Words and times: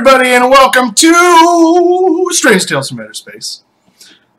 everybody, 0.00 0.30
and 0.30 0.50
welcome 0.50 0.94
to 0.94 2.26
Strange 2.30 2.64
Tales 2.64 2.88
from 2.88 3.00
Outer 3.00 3.12
Space. 3.12 3.64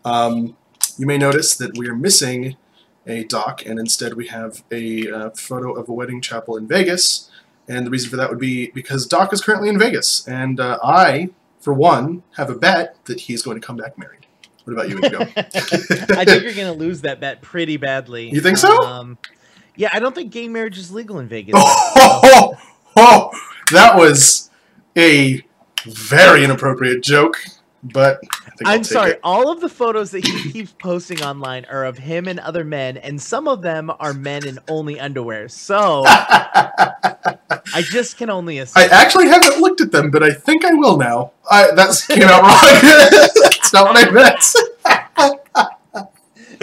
Um, 0.03 0.57
you 0.97 1.05
may 1.05 1.19
notice 1.19 1.55
that 1.55 1.77
we 1.77 1.87
are 1.87 1.93
missing 1.93 2.57
a 3.05 3.25
doc, 3.25 3.63
and 3.63 3.77
instead 3.77 4.15
we 4.15 4.25
have 4.25 4.63
a 4.71 5.07
uh, 5.07 5.29
photo 5.35 5.71
of 5.73 5.87
a 5.87 5.93
wedding 5.93 6.19
chapel 6.19 6.57
in 6.57 6.67
Vegas. 6.67 7.29
And 7.67 7.85
the 7.85 7.91
reason 7.91 8.09
for 8.09 8.15
that 8.15 8.31
would 8.31 8.39
be 8.39 8.71
because 8.71 9.05
Doc 9.05 9.31
is 9.33 9.43
currently 9.43 9.69
in 9.69 9.77
Vegas, 9.77 10.27
and 10.27 10.59
uh, 10.59 10.79
I, 10.83 11.29
for 11.59 11.73
one, 11.75 12.23
have 12.37 12.49
a 12.49 12.55
bet 12.55 12.95
that 13.05 13.19
he's 13.19 13.43
going 13.43 13.61
to 13.61 13.65
come 13.65 13.77
back 13.77 13.99
married. 13.99 14.25
What 14.63 14.73
about 14.73 14.89
you, 14.89 14.95
Indigo? 14.95 15.19
I 15.37 16.25
think 16.25 16.41
you're 16.41 16.55
gonna 16.55 16.73
lose 16.73 17.01
that 17.01 17.19
bet 17.19 17.43
pretty 17.43 17.77
badly. 17.77 18.31
You 18.31 18.41
think 18.41 18.57
so? 18.57 18.81
Um, 18.81 19.19
yeah, 19.75 19.89
I 19.93 19.99
don't 19.99 20.15
think 20.15 20.31
gay 20.31 20.47
marriage 20.47 20.79
is 20.79 20.91
legal 20.91 21.19
in 21.19 21.27
Vegas. 21.27 21.53
oh, 21.55 22.57
oh, 22.95 23.29
that 23.71 23.95
was 23.95 24.49
a 24.97 25.43
very 25.85 26.43
inappropriate 26.43 27.03
joke, 27.03 27.37
but 27.83 28.19
I 28.45 28.49
think 28.51 28.61
I'll 28.67 28.73
I'm 28.75 28.81
take 28.83 28.91
sorry. 28.91 29.11
it. 29.11 29.19
All 29.23 29.51
of 29.51 29.59
the 29.61 29.69
photos 29.69 30.11
that 30.11 30.25
he 30.25 30.51
keeps 30.51 30.71
posting 30.73 31.21
online 31.23 31.65
are 31.65 31.85
of 31.85 31.97
him 31.97 32.27
and 32.27 32.39
other 32.39 32.63
men, 32.63 32.97
and 32.97 33.21
some 33.21 33.47
of 33.47 33.61
them 33.61 33.91
are 33.99 34.13
men 34.13 34.45
in 34.47 34.59
only 34.69 34.99
underwear. 34.99 35.47
So 35.49 36.03
I 36.07 37.81
just 37.83 38.17
can 38.17 38.29
only 38.29 38.59
assume. 38.59 38.83
I 38.83 38.87
actually 38.87 39.27
haven't 39.27 39.59
looked 39.59 39.81
at 39.81 39.91
them, 39.91 40.11
but 40.11 40.23
I 40.23 40.31
think 40.31 40.63
I 40.65 40.73
will 40.73 40.97
now. 40.97 41.31
I, 41.49 41.71
that 41.75 42.05
came 42.07 42.23
out 42.23 42.41
wrong. 42.41 42.59
That's 43.41 43.73
not 43.73 43.87
what 43.87 43.97
I 43.97 44.11
meant. 44.11 45.73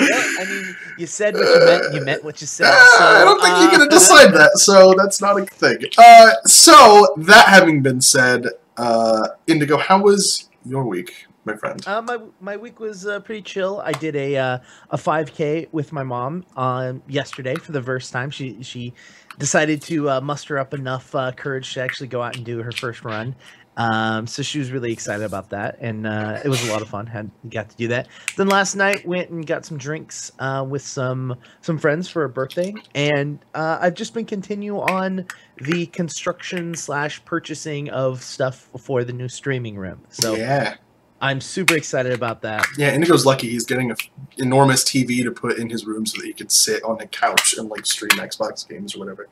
I 0.00 0.44
mean, 0.48 0.76
you 0.98 1.06
said 1.06 1.34
what 1.34 1.42
you 1.48 1.64
meant. 1.64 1.94
You 1.94 2.00
meant 2.02 2.24
what 2.24 2.40
you 2.40 2.46
said. 2.46 2.66
Uh, 2.68 2.86
So, 2.96 3.04
I 3.04 3.24
don't 3.24 3.42
think 3.42 3.54
uh, 3.56 3.60
you're 3.62 3.70
going 3.76 3.88
to 3.88 3.94
decide 3.94 4.32
that, 4.34 4.58
so 4.58 4.94
that's 4.96 5.20
not 5.20 5.40
a 5.40 5.44
thing. 5.46 5.78
Uh, 5.98 6.32
so, 6.46 7.14
that 7.18 7.48
having 7.48 7.82
been 7.82 8.00
said, 8.00 8.46
uh, 8.78 9.28
Indigo, 9.46 9.76
how 9.76 10.00
was 10.02 10.48
your 10.64 10.84
week, 10.84 11.26
my 11.44 11.56
friend? 11.56 11.82
Uh, 11.86 12.02
my 12.02 12.18
my 12.40 12.56
week 12.56 12.80
was 12.80 13.06
uh, 13.06 13.20
pretty 13.20 13.42
chill. 13.42 13.82
I 13.84 13.92
did 13.92 14.14
a 14.16 14.36
uh, 14.36 14.58
a 14.90 14.96
5K 14.96 15.68
with 15.72 15.92
my 15.92 16.02
mom 16.02 16.44
um, 16.56 17.02
yesterday 17.08 17.56
for 17.56 17.72
the 17.72 17.82
first 17.82 18.12
time. 18.12 18.30
She 18.30 18.62
she 18.62 18.94
decided 19.38 19.82
to 19.82 20.10
uh, 20.10 20.20
muster 20.20 20.58
up 20.58 20.74
enough 20.74 21.14
uh, 21.14 21.32
courage 21.32 21.74
to 21.74 21.82
actually 21.82 22.08
go 22.08 22.22
out 22.22 22.36
and 22.36 22.44
do 22.44 22.62
her 22.62 22.72
first 22.72 23.04
run. 23.04 23.34
Um, 23.78 24.26
so 24.26 24.42
she 24.42 24.58
was 24.58 24.72
really 24.72 24.92
excited 24.92 25.24
about 25.24 25.50
that, 25.50 25.78
and 25.80 26.04
uh, 26.04 26.40
it 26.44 26.48
was 26.48 26.68
a 26.68 26.72
lot 26.72 26.82
of 26.82 26.88
fun. 26.88 27.06
Had 27.06 27.30
got 27.48 27.70
to 27.70 27.76
do 27.76 27.88
that. 27.88 28.08
Then 28.36 28.48
last 28.48 28.74
night 28.74 29.06
went 29.06 29.30
and 29.30 29.46
got 29.46 29.64
some 29.64 29.78
drinks 29.78 30.32
uh, 30.40 30.66
with 30.68 30.82
some 30.82 31.36
some 31.60 31.78
friends 31.78 32.08
for 32.08 32.24
a 32.24 32.28
birthday, 32.28 32.74
and 32.96 33.38
uh, 33.54 33.78
I've 33.80 33.94
just 33.94 34.14
been 34.14 34.26
continue 34.26 34.80
on 34.80 35.26
the 35.58 35.86
construction 35.86 36.74
slash 36.74 37.24
purchasing 37.24 37.88
of 37.90 38.20
stuff 38.20 38.68
for 38.80 39.04
the 39.04 39.12
new 39.12 39.28
streaming 39.28 39.76
room. 39.76 40.00
So 40.10 40.34
yeah. 40.34 40.74
I'm 41.20 41.40
super 41.40 41.74
excited 41.74 42.12
about 42.12 42.42
that. 42.42 42.64
Yeah, 42.76 42.94
Indigo's 42.94 43.26
lucky 43.26 43.48
he's 43.48 43.64
getting 43.64 43.90
an 43.90 43.96
enormous 44.36 44.84
TV 44.84 45.24
to 45.24 45.32
put 45.32 45.58
in 45.58 45.68
his 45.68 45.84
room 45.84 46.06
so 46.06 46.20
that 46.20 46.26
he 46.26 46.32
could 46.32 46.52
sit 46.52 46.82
on 46.84 46.98
the 46.98 47.06
couch 47.06 47.56
and 47.58 47.68
like 47.68 47.86
stream 47.86 48.10
Xbox 48.10 48.68
games 48.68 48.94
or 48.94 49.00
whatever. 49.00 49.28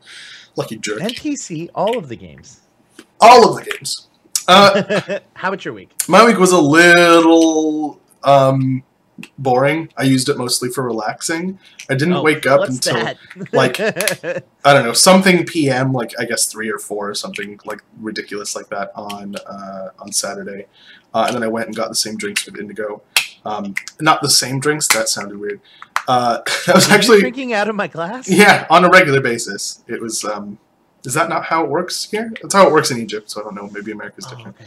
Lucky 0.56 0.78
jerk. 0.78 1.00
And 1.00 1.12
PC, 1.12 1.68
all 1.74 1.96
of 1.96 2.08
the 2.08 2.16
games. 2.16 2.60
All 3.20 3.50
of 3.56 3.64
the 3.64 3.70
games. 3.70 4.08
Uh, 4.48 5.18
How 5.34 5.48
about 5.48 5.64
your 5.64 5.74
week? 5.74 5.90
my 6.08 6.24
week 6.24 6.38
was 6.38 6.52
a 6.52 6.60
little 6.60 8.00
um, 8.22 8.82
boring. 9.38 9.88
I 9.96 10.04
used 10.04 10.28
it 10.28 10.36
mostly 10.38 10.68
for 10.68 10.84
relaxing. 10.84 11.58
I 11.90 11.94
didn't 11.94 12.14
Oh, 12.14 12.22
wake 12.22 12.46
up 12.46 12.68
until 12.68 12.94
that? 12.94 13.16
like- 13.52 13.80
I 14.64 14.72
don't 14.72 14.84
know 14.84 14.92
something 14.92 15.44
p.m. 15.46 15.92
Like 15.92 16.12
I 16.18 16.24
guess 16.24 16.46
three 16.46 16.70
or 16.70 16.78
four 16.78 17.10
or 17.10 17.14
something 17.14 17.58
like 17.64 17.82
ridiculous 18.00 18.54
like 18.56 18.68
that 18.68 18.90
on 18.94 19.36
uh, 19.46 19.90
on 19.98 20.12
Saturday, 20.12 20.66
uh, 21.14 21.24
and 21.28 21.36
then 21.36 21.42
I 21.42 21.48
went 21.48 21.66
and 21.68 21.76
got 21.76 21.88
the 21.88 21.94
same 21.94 22.16
drinks 22.16 22.44
with 22.46 22.58
Indigo. 22.58 23.02
Um, 23.44 23.74
not 24.00 24.22
the 24.22 24.30
same 24.30 24.58
drinks. 24.58 24.88
That 24.88 25.08
sounded 25.08 25.38
weird. 25.38 25.60
Uh, 26.08 26.40
I 26.68 26.72
was 26.72 26.88
Are 26.90 26.94
actually 26.94 27.20
drinking 27.20 27.52
out 27.52 27.68
of 27.68 27.74
my 27.76 27.86
glass. 27.86 28.28
yeah 28.28 28.66
on 28.70 28.84
a 28.84 28.88
regular 28.90 29.20
basis. 29.20 29.82
It 29.86 30.00
was. 30.02 30.24
Um, 30.24 30.58
is 31.06 31.14
that 31.14 31.28
not 31.28 31.44
how 31.44 31.64
it 31.64 31.70
works 31.70 32.04
here? 32.10 32.32
That's 32.42 32.54
how 32.54 32.66
it 32.66 32.72
works 32.72 32.90
in 32.90 32.98
Egypt. 32.98 33.30
So 33.30 33.40
I 33.40 33.44
don't 33.44 33.54
know. 33.54 33.68
Maybe 33.72 33.92
America's 33.92 34.26
Oh, 34.26 34.34
different. 34.36 34.56
okay. 34.60 34.66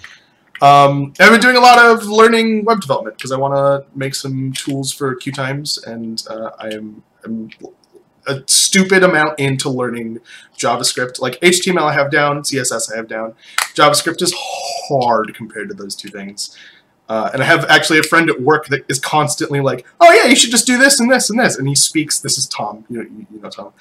Um, 0.62 1.14
I've 1.20 1.32
been 1.32 1.40
doing 1.40 1.56
a 1.56 1.62
lot 1.62 1.78
of 1.80 2.06
learning 2.06 2.66
web 2.66 2.82
development 2.82 3.18
because 3.18 3.32
I 3.32 3.38
want 3.38 3.54
to 3.56 3.86
make 3.98 4.14
some 4.16 4.52
tools 4.54 4.92
for 4.92 5.16
Q 5.16 5.32
times, 5.32 5.78
and 5.84 6.22
uh, 6.30 6.52
I 6.60 6.70
am 6.70 7.04
I'm 7.24 7.50
a 8.28 8.42
stupid 8.46 9.02
amount 9.04 9.40
into 9.40 9.70
learning 9.70 10.20
JavaScript. 10.58 11.20
Like 11.22 11.40
HTML, 11.40 11.84
I 11.84 11.94
have 11.94 12.12
down, 12.12 12.42
CSS, 12.42 12.92
I 12.94 12.98
have 12.98 13.08
down. 13.08 13.36
JavaScript 13.74 14.22
is 14.22 14.34
hard 14.38 15.34
compared 15.34 15.70
to 15.70 15.74
those 15.76 15.96
two 15.96 16.10
things. 16.10 16.56
Uh, 17.08 17.30
and 17.34 17.42
I 17.42 17.46
have 17.46 17.66
actually 17.66 17.98
a 17.98 18.04
friend 18.04 18.30
at 18.30 18.40
work 18.42 18.68
that 18.68 18.82
is 18.88 19.00
constantly 19.00 19.62
like, 19.62 19.86
"Oh 20.00 20.12
yeah, 20.12 20.26
you 20.30 20.36
should 20.36 20.52
just 20.52 20.68
do 20.68 20.78
this 20.78 21.00
and 21.00 21.10
this 21.10 21.30
and 21.30 21.40
this," 21.40 21.58
and 21.58 21.68
he 21.68 21.74
speaks. 21.74 22.20
This 22.20 22.38
is 22.38 22.46
Tom, 22.48 22.86
you 22.90 22.98
know, 22.98 23.04
you, 23.04 23.26
you 23.34 23.40
know 23.42 23.50
Tom, 23.50 23.74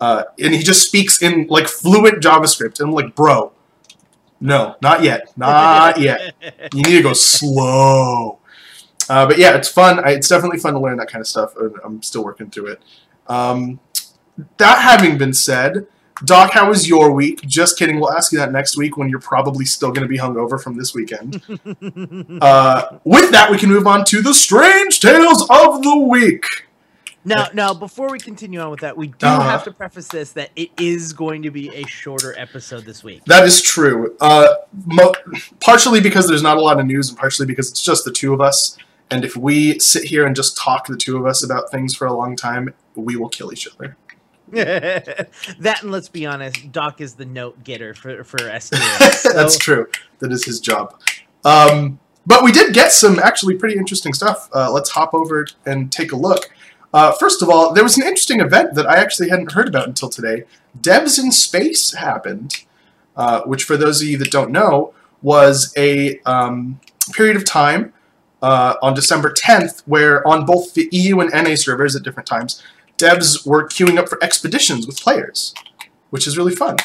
uh, 0.00 0.24
and 0.38 0.54
he 0.54 0.62
just 0.62 0.86
speaks 0.86 1.22
in 1.22 1.46
like 1.48 1.68
fluent 1.68 2.22
JavaScript, 2.22 2.80
and 2.80 2.88
I'm 2.88 2.94
like, 2.94 3.14
"Bro, 3.14 3.52
no, 4.40 4.76
not 4.82 5.02
yet, 5.02 5.32
not 5.36 6.00
yet." 6.00 6.34
You 6.72 6.82
need 6.82 6.96
to 6.98 7.02
go 7.02 7.12
slow. 7.12 8.38
Uh, 9.08 9.26
but 9.26 9.38
yeah, 9.38 9.56
it's 9.56 9.68
fun. 9.68 9.98
I, 10.04 10.12
it's 10.12 10.28
definitely 10.28 10.58
fun 10.58 10.74
to 10.74 10.80
learn 10.80 10.96
that 10.98 11.10
kind 11.10 11.20
of 11.20 11.26
stuff. 11.26 11.54
I'm 11.84 12.02
still 12.02 12.24
working 12.24 12.50
through 12.50 12.68
it. 12.68 12.82
Um, 13.26 13.80
that 14.58 14.78
having 14.78 15.18
been 15.18 15.34
said, 15.34 15.86
Doc, 16.24 16.52
how 16.52 16.68
was 16.68 16.88
your 16.88 17.12
week? 17.12 17.40
Just 17.42 17.78
kidding. 17.78 17.98
We'll 17.98 18.12
ask 18.12 18.30
you 18.30 18.38
that 18.38 18.52
next 18.52 18.76
week 18.76 18.96
when 18.96 19.08
you're 19.08 19.20
probably 19.20 19.64
still 19.64 19.90
going 19.90 20.02
to 20.02 20.08
be 20.08 20.18
hungover 20.18 20.62
from 20.62 20.76
this 20.76 20.94
weekend. 20.94 21.42
Uh, 22.40 22.98
with 23.04 23.30
that, 23.32 23.50
we 23.50 23.58
can 23.58 23.68
move 23.68 23.86
on 23.86 24.04
to 24.04 24.22
the 24.22 24.32
strange 24.32 25.00
tales 25.00 25.42
of 25.50 25.82
the 25.82 25.96
week. 26.08 26.44
Now, 27.24 27.48
now, 27.52 27.74
before 27.74 28.10
we 28.10 28.18
continue 28.18 28.60
on 28.60 28.70
with 28.70 28.80
that, 28.80 28.96
we 28.96 29.08
do 29.08 29.26
Uh-huh. 29.26 29.42
have 29.42 29.64
to 29.64 29.72
preface 29.72 30.08
this 30.08 30.32
that 30.32 30.50
it 30.56 30.70
is 30.78 31.12
going 31.12 31.42
to 31.42 31.50
be 31.50 31.68
a 31.74 31.86
shorter 31.86 32.34
episode 32.38 32.84
this 32.84 33.04
week. 33.04 33.24
That 33.26 33.44
is 33.44 33.60
true. 33.60 34.16
Uh, 34.20 34.46
mo- 34.86 35.12
partially 35.60 36.00
because 36.00 36.26
there's 36.28 36.42
not 36.42 36.56
a 36.56 36.60
lot 36.60 36.80
of 36.80 36.86
news, 36.86 37.08
and 37.10 37.18
partially 37.18 37.46
because 37.46 37.70
it's 37.70 37.82
just 37.82 38.04
the 38.04 38.12
two 38.12 38.32
of 38.32 38.40
us. 38.40 38.76
And 39.10 39.24
if 39.24 39.36
we 39.36 39.78
sit 39.80 40.04
here 40.04 40.24
and 40.26 40.36
just 40.36 40.56
talk 40.56 40.86
the 40.86 40.96
two 40.96 41.16
of 41.18 41.26
us 41.26 41.42
about 41.42 41.70
things 41.70 41.94
for 41.94 42.06
a 42.06 42.12
long 42.12 42.36
time, 42.36 42.72
we 42.94 43.16
will 43.16 43.28
kill 43.28 43.52
each 43.52 43.66
other. 43.68 43.96
that 44.52 45.78
and 45.82 45.90
let's 45.92 46.08
be 46.08 46.26
honest, 46.26 46.72
Doc 46.72 47.00
is 47.00 47.14
the 47.14 47.24
note 47.24 47.62
getter 47.64 47.94
for 47.94 48.24
for 48.24 48.38
STS. 48.58 49.22
That's 49.34 49.56
true. 49.58 49.86
That 50.18 50.32
is 50.32 50.44
his 50.44 50.58
job. 50.60 51.00
Um, 51.44 51.98
but 52.26 52.42
we 52.42 52.52
did 52.52 52.74
get 52.74 52.92
some 52.92 53.18
actually 53.18 53.56
pretty 53.56 53.76
interesting 53.78 54.12
stuff. 54.12 54.48
Uh, 54.54 54.70
let's 54.72 54.90
hop 54.90 55.14
over 55.14 55.46
and 55.66 55.90
take 55.92 56.12
a 56.12 56.16
look. 56.16 56.50
Uh, 56.92 57.12
first 57.12 57.42
of 57.42 57.48
all, 57.48 57.72
there 57.72 57.84
was 57.84 57.96
an 57.96 58.02
interesting 58.04 58.40
event 58.40 58.74
that 58.74 58.86
I 58.86 58.96
actually 58.96 59.28
hadn't 59.28 59.52
heard 59.52 59.68
about 59.68 59.86
until 59.86 60.08
today. 60.08 60.44
Devs 60.80 61.18
in 61.18 61.30
Space 61.30 61.94
happened, 61.94 62.64
uh, 63.16 63.42
which, 63.42 63.64
for 63.64 63.76
those 63.76 64.02
of 64.02 64.08
you 64.08 64.18
that 64.18 64.30
don't 64.30 64.50
know, 64.50 64.92
was 65.22 65.72
a 65.76 66.18
um, 66.20 66.80
period 67.12 67.36
of 67.36 67.44
time 67.44 67.92
uh, 68.42 68.74
on 68.82 68.94
December 68.94 69.32
10th 69.32 69.82
where 69.86 70.26
on 70.26 70.44
both 70.44 70.74
the 70.74 70.88
EU 70.92 71.20
and 71.20 71.30
NA 71.32 71.54
servers 71.54 71.94
at 71.94 72.02
different 72.02 72.26
times, 72.26 72.62
devs 72.98 73.46
were 73.46 73.68
queuing 73.68 73.98
up 73.98 74.08
for 74.08 74.22
expeditions 74.22 74.86
with 74.86 75.00
players, 75.00 75.54
which 76.10 76.26
is 76.26 76.36
really 76.36 76.54
fun. 76.54 76.76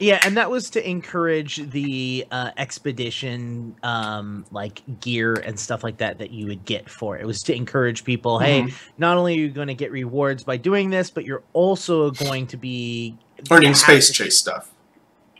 Yeah, 0.00 0.20
and 0.24 0.36
that 0.36 0.48
was 0.48 0.70
to 0.70 0.88
encourage 0.88 1.56
the 1.70 2.24
uh, 2.30 2.52
expedition, 2.56 3.74
um, 3.82 4.46
like 4.52 4.82
gear 5.00 5.34
and 5.34 5.58
stuff 5.58 5.82
like 5.82 5.96
that 5.98 6.18
that 6.18 6.30
you 6.30 6.46
would 6.46 6.64
get 6.64 6.88
for 6.88 7.16
it. 7.16 7.22
It 7.22 7.26
was 7.26 7.42
to 7.42 7.54
encourage 7.54 8.04
people, 8.04 8.38
hey, 8.38 8.62
Mhm. 8.62 8.74
not 8.96 9.16
only 9.16 9.34
are 9.34 9.40
you 9.40 9.48
going 9.48 9.66
to 9.68 9.74
get 9.74 9.90
rewards 9.90 10.44
by 10.44 10.56
doing 10.56 10.90
this, 10.90 11.10
but 11.10 11.24
you're 11.24 11.42
also 11.52 12.12
going 12.12 12.46
to 12.48 12.56
be 12.56 13.16
Earning 13.50 13.68
have 13.70 13.76
space 13.78 14.06
to- 14.06 14.12
chase 14.12 14.38
stuff. 14.38 14.70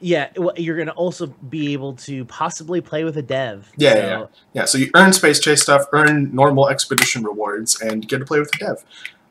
Yeah, 0.00 0.28
well, 0.36 0.52
you're 0.56 0.76
going 0.76 0.86
to 0.86 0.92
also 0.94 1.26
be 1.26 1.72
able 1.72 1.94
to 1.94 2.25
possibly 2.26 2.80
play 2.80 3.02
with 3.02 3.16
a 3.16 3.22
dev. 3.22 3.69
Yeah, 3.76 3.93
So, 3.93 3.99
yeah, 4.00 4.26
Yeah, 4.54 4.64
so 4.64 4.78
you 4.78 4.90
earn 4.94 5.12
space 5.12 5.40
chase 5.40 5.62
stuff, 5.62 5.87
earn 5.93 6.32
normal 6.34 6.69
expedition 6.69 7.25
rewards, 7.25 7.81
and 7.81 8.06
get 8.08 8.19
to 8.19 8.25
play 8.25 8.38
with 8.40 8.50
the 8.52 8.58
dev. 8.58 8.84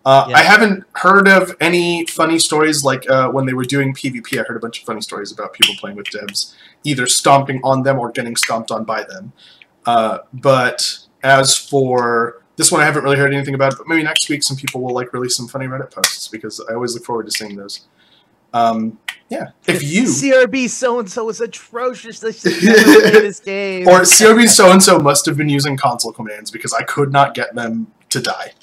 Uh, 0.07 0.25
Yeah. 0.29 0.37
I 0.37 0.41
haven't 0.43 0.85
heard 0.93 1.27
of 1.27 1.53
any 1.59 2.05
funny 2.05 2.39
stories 2.39 2.81
like 2.85 3.09
uh, 3.09 3.27
when 3.29 3.45
they 3.45 3.53
were 3.53 3.65
doing 3.65 3.93
PvP. 3.93 4.39
I 4.39 4.43
heard 4.43 4.55
a 4.55 4.59
bunch 4.61 4.79
of 4.79 4.85
funny 4.85 5.01
stories 5.01 5.33
about 5.33 5.51
people 5.51 5.75
playing 5.77 5.97
with 5.97 6.07
devs, 6.07 6.53
either 6.85 7.07
stomping 7.07 7.59
on 7.61 7.83
them 7.83 7.99
or 7.99 8.09
getting 8.11 8.37
stomped 8.37 8.71
on 8.71 8.85
by 8.85 9.03
them. 9.03 9.33
Uh, 9.85 10.19
but 10.31 10.99
as 11.23 11.57
for 11.57 12.41
this 12.55 12.71
one, 12.71 12.79
I 12.79 12.85
haven't 12.85 13.03
really 13.03 13.17
heard 13.17 13.33
anything 13.33 13.53
about 13.53 13.73
it. 13.73 13.79
But 13.79 13.87
maybe 13.87 14.01
next 14.03 14.29
week, 14.29 14.43
some 14.43 14.55
people 14.55 14.79
will 14.81 14.93
like 14.93 15.11
release 15.11 15.35
some 15.35 15.49
funny 15.49 15.67
Reddit 15.67 15.91
posts 15.91 16.29
because 16.29 16.65
I 16.69 16.73
always 16.75 16.93
look 16.93 17.03
forward 17.03 17.25
to 17.25 17.31
seeing 17.31 17.57
those. 17.57 17.81
Um, 18.53 18.97
yeah, 19.29 19.47
if 19.67 19.83
you 19.83 20.03
CRB 20.19 20.69
so 20.69 20.99
and 20.99 21.11
so 21.11 21.27
is 21.27 21.41
atrocious. 21.41 22.21
They 22.21 22.31
should 22.31 22.53
never 22.63 23.01
play 23.01 23.11
this 23.11 23.41
game. 23.41 23.89
or 23.89 24.03
CRB 24.03 24.47
so 24.47 24.71
and 24.71 24.81
so 24.81 24.99
must 24.99 25.25
have 25.25 25.35
been 25.35 25.49
using 25.49 25.75
console 25.75 26.13
commands 26.13 26.49
because 26.49 26.71
I 26.71 26.83
could 26.83 27.11
not 27.11 27.33
get 27.33 27.55
them 27.55 27.87
to 28.11 28.21
die. 28.21 28.53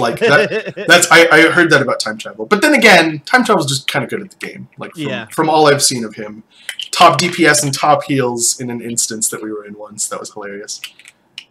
Like 0.00 0.18
that, 0.20 0.84
that's 0.88 1.10
I, 1.10 1.28
I 1.30 1.40
heard 1.50 1.70
that 1.70 1.82
about 1.82 2.00
time 2.00 2.18
travel. 2.18 2.46
But 2.46 2.62
then 2.62 2.74
again, 2.74 3.20
time 3.20 3.44
travel 3.44 3.64
is 3.64 3.70
just 3.70 3.86
kind 3.88 4.02
of 4.04 4.10
good 4.10 4.22
at 4.22 4.30
the 4.30 4.46
game. 4.46 4.68
Like 4.78 4.92
from, 4.92 5.02
Yeah. 5.02 5.26
from 5.28 5.48
all 5.50 5.66
I've 5.66 5.82
seen 5.82 6.04
of 6.04 6.14
him, 6.14 6.42
top 6.90 7.20
DPS 7.20 7.62
and 7.62 7.72
top 7.72 8.04
heals 8.04 8.58
in 8.60 8.70
an 8.70 8.80
instance 8.80 9.28
that 9.28 9.42
we 9.42 9.52
were 9.52 9.64
in 9.64 9.74
once. 9.78 10.08
That 10.08 10.18
was 10.20 10.32
hilarious. 10.32 10.80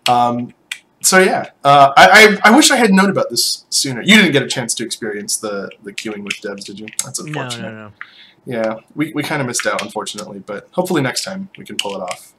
Um, 0.07 0.54
so 1.01 1.19
yeah, 1.19 1.51
uh, 1.63 1.94
I, 1.96 2.38
I 2.44 2.50
I 2.51 2.56
wish 2.56 2.72
I 2.72 2.75
had 2.75 2.92
known 2.92 3.10
about 3.10 3.30
this 3.30 3.66
sooner. 3.69 4.01
You 4.01 4.16
didn't 4.18 4.34
get 4.34 4.44
a 4.44 4.48
chance 4.48 4.74
to 4.75 4.84
experience 4.84 5.38
the 5.38 5.69
the 5.84 5.94
queuing 5.94 6.24
with 6.24 6.34
devs, 6.42 6.66
did 6.66 6.80
you? 6.80 6.88
That's 7.06 7.22
No, 7.22 7.28
unfortunate. 7.28 7.72
no, 7.72 7.78
no. 7.88 7.92
Yeah, 8.46 8.75
we, 8.96 9.12
we 9.13 9.22
kind 9.22 9.42
of 9.42 9.48
missed 9.48 9.68
out, 9.68 9.81
unfortunately, 9.81 10.40
but 10.40 10.68
hopefully 10.72 11.01
next 11.01 11.24
time 11.24 11.50
we 11.57 11.66
can 11.66 11.75
pull 11.78 11.96
it 11.96 12.01
off. 12.01 12.34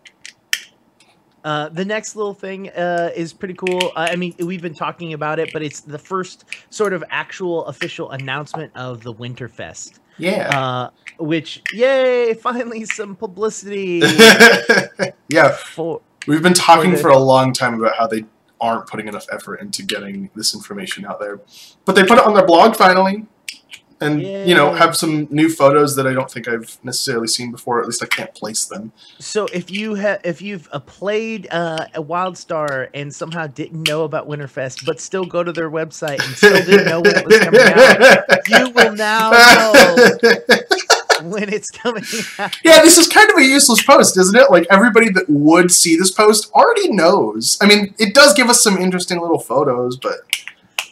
Uh, 1.44 1.69
the 1.70 1.84
next 1.84 2.16
little 2.16 2.34
thing 2.34 2.69
uh, 2.70 3.10
is 3.14 3.32
pretty 3.32 3.54
cool. 3.54 3.92
Uh, 3.96 4.08
I 4.10 4.16
mean, 4.16 4.34
we've 4.38 4.62
been 4.62 4.75
talking 4.75 5.12
about 5.12 5.38
it, 5.38 5.52
but 5.52 5.62
it's 5.62 5.81
the 5.81 5.98
first 5.98 6.44
sort 6.70 6.92
of 6.92 7.02
actual 7.10 7.64
official 7.66 8.10
announcement 8.10 8.72
of 8.76 9.02
the 9.02 9.12
Winterfest. 9.14 10.00
Yeah. 10.19 10.48
Uh, 10.58 10.90
which, 11.19 11.62
yay! 11.72 12.34
Finally, 12.40 12.84
some 12.87 13.16
publicity 13.16 14.02
yeah, 15.28 15.48
for. 15.52 16.02
we've 16.26 16.42
been 16.42 16.54
talking 16.54 16.92
the- 16.92 16.96
for 16.98 17.08
a 17.08 17.19
long 17.19 17.52
time 17.52 17.75
about 17.81 17.96
how 17.96 18.06
they 18.06 18.25
aren't 18.60 18.87
putting 18.87 19.08
enough 19.08 19.25
effort 19.32 19.56
into 19.62 19.82
getting 19.82 20.28
this 20.34 20.54
information 20.54 21.06
out 21.06 21.19
there. 21.19 21.40
But 21.87 21.94
they 21.94 22.04
put 22.04 22.19
it 22.19 22.25
on 22.26 22.34
their 22.34 22.44
blog 22.44 22.76
finally. 22.76 23.25
And, 24.00 24.23
you 24.23 24.55
know, 24.55 24.73
have 24.73 24.97
some 24.97 25.29
new 25.31 25.50
photos 25.50 25.94
that 25.97 26.06
I 26.06 26.14
don't 26.14 26.31
think 26.31 26.49
I've 26.49 26.79
necessarily 26.82 27.26
seen 27.26 27.50
before. 27.50 27.81
At 27.81 27.87
least 27.87 28.02
I 28.02 28.06
can't 28.06 28.35
place 28.35 28.64
them. 28.64 28.93
So 29.19 29.47
if 29.52 29.70
you 29.70 29.94
have, 29.94 30.20
if 30.25 30.41
you've 30.41 30.69
uh, 30.73 30.79
played 30.79 31.49
uh, 31.50 31.87
a 31.94 32.02
WildStar 32.02 32.88
and 32.94 33.14
somehow 33.14 33.47
didn't 33.47 33.82
know 33.87 34.05
about 34.05 34.26
Winterfest, 34.26 34.87
but 34.87 35.00
still 35.00 35.26
go 35.26 35.44
to 35.44 35.52
their 35.52 35.70
website 35.70 36.25
and 36.25 36.35
still 36.35 36.64
didn't 36.64 36.87
know 36.87 37.00
when 37.00 37.17
it 37.17 37.26
was 37.26 37.38
coming 37.41 37.61
out, 37.61 38.49
you 38.49 38.70
will 38.70 38.94
now 38.94 39.31
know 39.31 39.97
when 41.25 41.52
it's 41.52 41.70
coming 41.70 42.05
out. 42.38 42.56
Yeah, 42.64 42.82
this 42.82 42.99
is 42.99 43.06
kind 43.08 43.31
of 43.31 43.37
a 43.37 43.44
useless 43.44 43.82
post, 43.82 44.17
isn't 44.17 44.37
it? 44.37 44.50
Like 44.50 44.67
everybody 44.70 45.11
that 45.11 45.29
would 45.29 45.70
see 45.70 45.97
this 45.97 46.11
post 46.11 46.50
already 46.52 46.91
knows. 46.93 47.58
I 47.61 47.67
mean, 47.67 47.94
it 47.99 48.14
does 48.14 48.35
give 48.35 48.49
us 48.49 48.62
some 48.62 48.79
interesting 48.79 49.20
little 49.20 49.38
photos, 49.38 49.97
but 49.97 50.20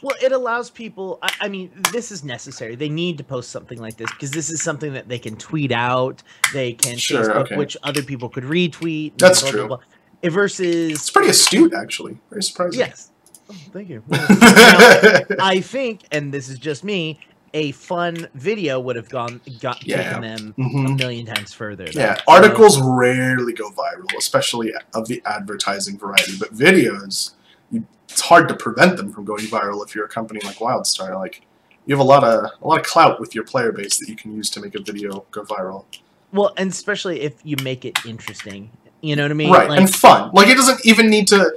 Well, 0.02 0.16
it 0.22 0.32
allows 0.32 0.70
people. 0.70 1.18
I, 1.22 1.32
I 1.42 1.48
mean, 1.48 1.70
this 1.92 2.12
is 2.12 2.22
necessary. 2.24 2.74
They 2.76 2.88
need 2.88 3.18
to 3.18 3.24
post 3.24 3.50
something 3.50 3.78
like 3.78 3.96
this 3.96 4.10
because 4.12 4.30
this 4.30 4.50
is 4.50 4.62
something 4.62 4.92
that 4.92 5.08
they 5.08 5.18
can 5.18 5.36
tweet 5.36 5.72
out. 5.72 6.22
They 6.52 6.72
can 6.74 6.96
Sure, 6.98 7.22
Facebook, 7.24 7.36
okay. 7.46 7.56
which 7.56 7.76
other 7.82 8.02
people 8.02 8.28
could 8.28 8.44
retweet. 8.44 9.12
That's 9.18 9.42
blah, 9.42 9.50
true. 9.50 9.66
Blah, 9.68 9.76
blah. 10.22 10.30
Versus, 10.30 10.92
it's 10.92 11.10
pretty 11.10 11.28
astute, 11.30 11.72
actually. 11.74 12.18
Very 12.30 12.42
surprising. 12.42 12.80
yes. 12.80 13.10
Oh, 13.50 13.54
thank 13.72 13.88
you. 13.88 14.02
Now, 14.10 15.46
I 15.46 15.60
think, 15.62 16.02
and 16.12 16.32
this 16.32 16.48
is 16.48 16.58
just 16.58 16.84
me, 16.84 17.18
a 17.54 17.72
fun 17.72 18.28
video 18.34 18.78
would 18.78 18.96
have 18.96 19.08
gone 19.08 19.40
got 19.60 19.86
Yeah. 19.86 20.02
taken 20.02 20.20
them 20.22 20.54
Mhm. 20.58 20.86
a 20.86 20.94
million 20.96 21.24
times 21.26 21.54
further. 21.54 21.86
though. 21.86 21.98
Yeah, 22.00 22.16
So- 22.16 22.22
articles 22.28 22.78
rarely 22.82 23.54
go 23.54 23.70
viral, 23.70 24.06
especially 24.18 24.72
of 24.94 25.08
the 25.08 25.22
advertising 25.24 25.98
variety. 25.98 26.36
But 26.38 26.52
videos, 26.54 27.30
it's 28.19 28.26
hard 28.26 28.49
to 28.49 28.55
prevent 28.56 28.97
them 28.97 29.12
from 29.12 29.25
going 29.25 29.44
viral 29.44 29.87
if 29.87 29.94
you're 29.94 30.05
a 30.05 30.09
company 30.09 30.41
like 30.43 30.56
WildStar. 30.56 31.15
Like, 31.15 31.43
you 31.87 31.94
have 31.94 32.00
a 32.00 32.09
lot 32.15 32.25
of 32.25 32.50
a 32.61 32.67
lot 32.67 32.81
of 32.81 32.85
clout 32.85 33.20
with 33.20 33.32
your 33.32 33.44
player 33.44 33.70
base 33.70 33.97
that 33.99 34.09
you 34.09 34.17
can 34.17 34.35
use 34.35 34.50
to 34.50 34.61
make 34.61 34.75
a 34.75 34.82
video 34.82 35.25
go 35.31 35.43
viral. 35.44 35.85
well, 36.32 36.53
and 36.56 36.73
especially 36.73 37.20
if 37.20 37.35
you 37.44 37.55
make 37.62 37.85
it 37.85 38.05
interesting. 38.05 38.70
You 39.03 39.15
know 39.15 39.23
what 39.23 39.31
I 39.31 39.35
mean? 39.35 39.53
right, 39.53 39.69
Like, 39.69 39.79
and 39.79 39.88
fun. 39.94 40.31
Like, 40.32 40.49
it 40.49 40.56
doesn't 40.56 40.85
even 40.85 41.09
need 41.09 41.29
to 41.29 41.56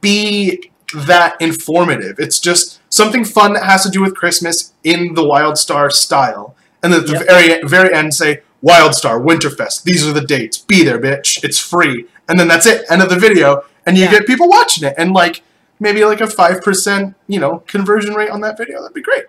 be 0.00 0.70
that 0.94 1.36
informative. 1.42 2.18
It's 2.18 2.40
just 2.40 2.80
something 2.90 3.22
fun 3.26 3.52
that 3.52 3.64
has 3.64 3.82
to 3.84 3.90
do 3.90 4.00
with 4.00 4.14
Christmas 4.16 4.72
in 4.84 5.12
the 5.12 5.22
WildStar 5.22 5.92
style. 5.92 6.56
And 6.82 6.94
at 6.94 7.06
the 7.06 7.12
Yep. 7.12 7.26
very 7.26 7.62
very 7.64 7.92
end, 7.94 8.14
say 8.14 8.40
WildStar 8.64 9.22
Winterfest. 9.22 9.82
These 9.82 10.06
are 10.06 10.14
the 10.14 10.22
dates. 10.22 10.56
Be 10.56 10.82
there, 10.84 10.98
bitch. 10.98 11.44
It's 11.44 11.58
free. 11.58 12.06
And 12.26 12.40
then 12.40 12.48
that's 12.48 12.64
it. 12.64 12.86
End 12.88 13.02
of 13.02 13.10
the 13.10 13.18
video. 13.18 13.64
And 13.84 13.98
you 13.98 14.04
Yeah. 14.04 14.12
get 14.12 14.26
people 14.26 14.48
watching 14.48 14.88
it. 14.88 14.94
And 14.96 15.12
like 15.12 15.42
maybe 15.80 16.04
like 16.04 16.20
a 16.20 16.26
five 16.26 16.62
percent, 16.62 17.14
you 17.26 17.40
know, 17.40 17.60
conversion 17.66 18.14
rate 18.14 18.30
on 18.30 18.40
that 18.42 18.56
video. 18.56 18.80
That'd 18.80 18.94
be 18.94 19.02
great. 19.02 19.24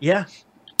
yeah. 0.00 0.26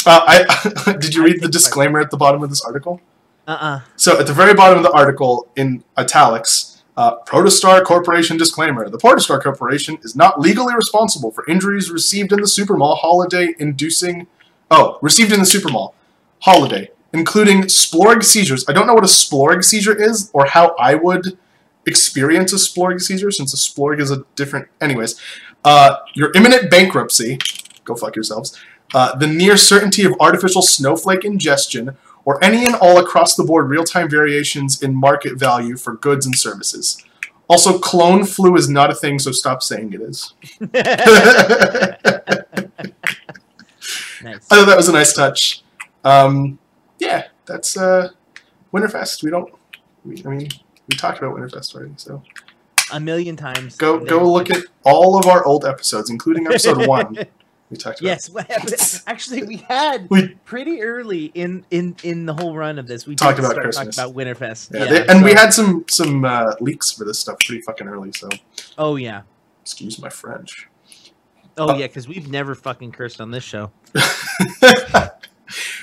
Uh, 0.04 0.20
I 0.26 0.92
did 1.00 1.14
you 1.14 1.24
read 1.24 1.40
the 1.40 1.48
disclaimer 1.48 2.00
at 2.00 2.10
the 2.10 2.16
bottom 2.16 2.42
of 2.42 2.50
this 2.50 2.64
article? 2.64 3.00
Uh. 3.46 3.58
uh 3.60 3.80
So 3.96 4.18
at 4.18 4.26
the 4.26 4.32
very 4.32 4.54
bottom 4.54 4.78
of 4.78 4.84
the 4.84 4.92
article, 4.92 5.48
in 5.56 5.84
italics, 5.96 6.82
uh, 6.96 7.20
Protostar 7.20 7.84
Corporation 7.84 8.36
disclaimer: 8.36 8.88
The 8.88 8.98
Protostar 8.98 9.42
Corporation 9.42 9.98
is 10.02 10.16
not 10.16 10.40
legally 10.40 10.74
responsible 10.74 11.30
for 11.30 11.44
injuries 11.48 11.90
received 11.90 12.32
in 12.32 12.40
the 12.40 12.46
Supermall 12.46 12.98
holiday, 12.98 13.54
inducing 13.58 14.26
oh 14.70 14.98
received 15.00 15.32
in 15.32 15.38
the 15.40 15.46
Supermall 15.46 15.94
holiday, 16.40 16.90
including 17.12 17.62
splorg 17.62 18.24
seizures. 18.24 18.64
I 18.68 18.72
don't 18.72 18.86
know 18.86 18.94
what 18.94 19.04
a 19.04 19.06
splorg 19.06 19.64
seizure 19.64 19.94
is 19.94 20.30
or 20.32 20.46
how 20.46 20.74
I 20.78 20.94
would 20.94 21.38
experience 21.86 22.52
a 22.52 22.56
splorg 22.56 23.00
seizure, 23.00 23.30
since 23.30 23.52
a 23.52 23.56
splorg 23.56 24.00
is 24.00 24.10
a 24.10 24.24
different. 24.34 24.68
Anyways, 24.80 25.20
uh, 25.64 25.96
your 26.14 26.32
imminent 26.34 26.70
bankruptcy. 26.70 27.38
Go 27.84 27.94
fuck 27.94 28.16
yourselves. 28.16 28.58
Uh, 28.94 29.16
the 29.16 29.26
near 29.26 29.56
certainty 29.56 30.04
of 30.04 30.12
artificial 30.20 30.62
snowflake 30.62 31.24
ingestion, 31.24 31.96
or 32.24 32.42
any 32.44 32.66
and 32.66 32.74
all 32.76 32.98
across 32.98 33.34
the 33.34 33.44
board 33.44 33.68
real 33.68 33.84
time 33.84 34.08
variations 34.08 34.82
in 34.82 34.94
market 34.94 35.38
value 35.38 35.76
for 35.76 35.94
goods 35.94 36.26
and 36.26 36.36
services. 36.36 37.02
Also, 37.48 37.78
clone 37.78 38.24
flu 38.24 38.56
is 38.56 38.68
not 38.68 38.90
a 38.90 38.94
thing, 38.94 39.18
so 39.18 39.32
stop 39.32 39.62
saying 39.62 39.92
it 39.92 40.00
is. 40.00 40.34
I 44.24 44.38
thought 44.38 44.66
that 44.66 44.76
was 44.76 44.88
a 44.88 44.92
nice 44.92 45.12
touch. 45.12 45.62
Um, 46.04 46.58
yeah, 46.98 47.28
that's 47.46 47.76
uh, 47.76 48.10
Winterfest. 48.72 49.22
We 49.22 49.30
don't. 49.30 49.52
We, 50.04 50.22
I 50.24 50.28
mean, 50.28 50.48
we 50.92 50.96
talked 50.98 51.18
about 51.18 51.34
Winterfest 51.34 51.74
already, 51.74 51.94
so 51.96 52.22
A 52.92 53.00
million 53.00 53.34
times. 53.36 53.76
go 53.76 53.98
go 53.98 54.30
look 54.30 54.50
at 54.50 54.62
all 54.84 55.18
of 55.18 55.26
our 55.26 55.44
old 55.46 55.64
episodes, 55.64 56.10
including 56.10 56.46
episode 56.46 56.86
one. 56.96 57.16
We 57.70 57.78
talked 57.78 58.02
about. 58.02 58.28
Yes? 58.30 59.02
Actually, 59.06 59.44
we 59.44 59.56
had 59.56 60.06
We 60.10 60.28
pretty 60.44 60.82
early 60.82 61.26
in 61.34 61.64
in 61.70 61.96
in 62.02 62.26
the 62.26 62.34
whole 62.34 62.54
run 62.54 62.78
of 62.78 62.86
this. 62.86 63.06
We 63.06 63.16
Talked 63.16 63.38
about 63.38 63.56
Christmas. 63.56 63.96
about 63.96 64.14
Winterfest. 64.14 64.74
yeah, 64.74 64.84
Yeah, 64.84 64.90
they, 64.90 65.06
and 65.06 65.24
we 65.24 65.32
had 65.32 65.54
some 65.54 65.86
some 65.88 66.26
uh, 66.26 66.52
leaks 66.60 66.92
for 66.92 67.04
this 67.06 67.18
stuff 67.18 67.38
pretty 67.46 67.62
fucking 67.62 67.88
early. 67.88 68.12
So 68.12 68.28
Oh 68.76 68.96
yeah. 68.96 69.22
excuse 69.62 69.98
my 69.98 70.10
French. 70.10 70.68
Oh 71.56 71.70
Uh, 71.70 71.76
yeah, 71.76 71.86
because 71.86 72.06
we've 72.06 72.28
never 72.30 72.54
fucking 72.54 72.92
cursed 72.92 73.22
on 73.22 73.30
this 73.30 73.44
show. 73.44 73.70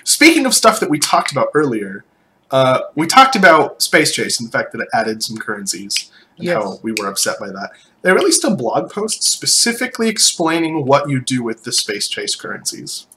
Speaking 0.04 0.46
of 0.46 0.54
stuff 0.54 0.80
that 0.80 0.90
we 0.90 0.98
talked 1.00 1.32
about 1.32 1.48
earlier, 1.54 2.04
uh, 2.52 2.82
we 2.96 3.06
talked 3.08 3.36
about 3.36 3.82
Space 3.82 4.12
Chase 4.14 4.40
and 4.40 4.48
the 4.48 4.52
fact 4.58 4.72
that 4.72 4.82
it 4.82 4.88
added 4.94 5.22
some 5.24 5.38
currencies 5.38 6.12
and 6.38 6.46
Yes. 6.46 6.56
how 6.64 6.80
we 6.84 6.94
were 6.94 7.08
upset 7.08 7.40
by 7.40 7.48
that. 7.48 7.72
They 8.02 8.14
released 8.14 8.44
a 8.46 8.50
blog 8.56 8.92
post 8.92 9.24
specifically 9.24 10.08
explaining 10.08 10.86
what 10.86 11.10
you 11.10 11.20
do 11.20 11.44
with 11.44 11.64
the 11.64 11.72
Space 11.72 12.08
Chase 12.08 12.36
currencies, 12.36 13.08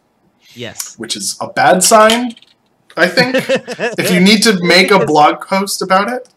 Yes. 0.55 0.99
which 0.99 1.17
is 1.17 1.37
a 1.41 1.49
bad 1.49 1.83
sign, 1.85 2.35
I 2.97 3.07
think. 3.09 3.37
if 3.99 4.11
you 4.11 4.21
need 4.21 4.43
to 4.43 4.59
make 4.65 4.91
a 4.91 5.05
blog 5.07 5.41
post 5.47 5.83
about 5.83 6.09
it 6.13 6.29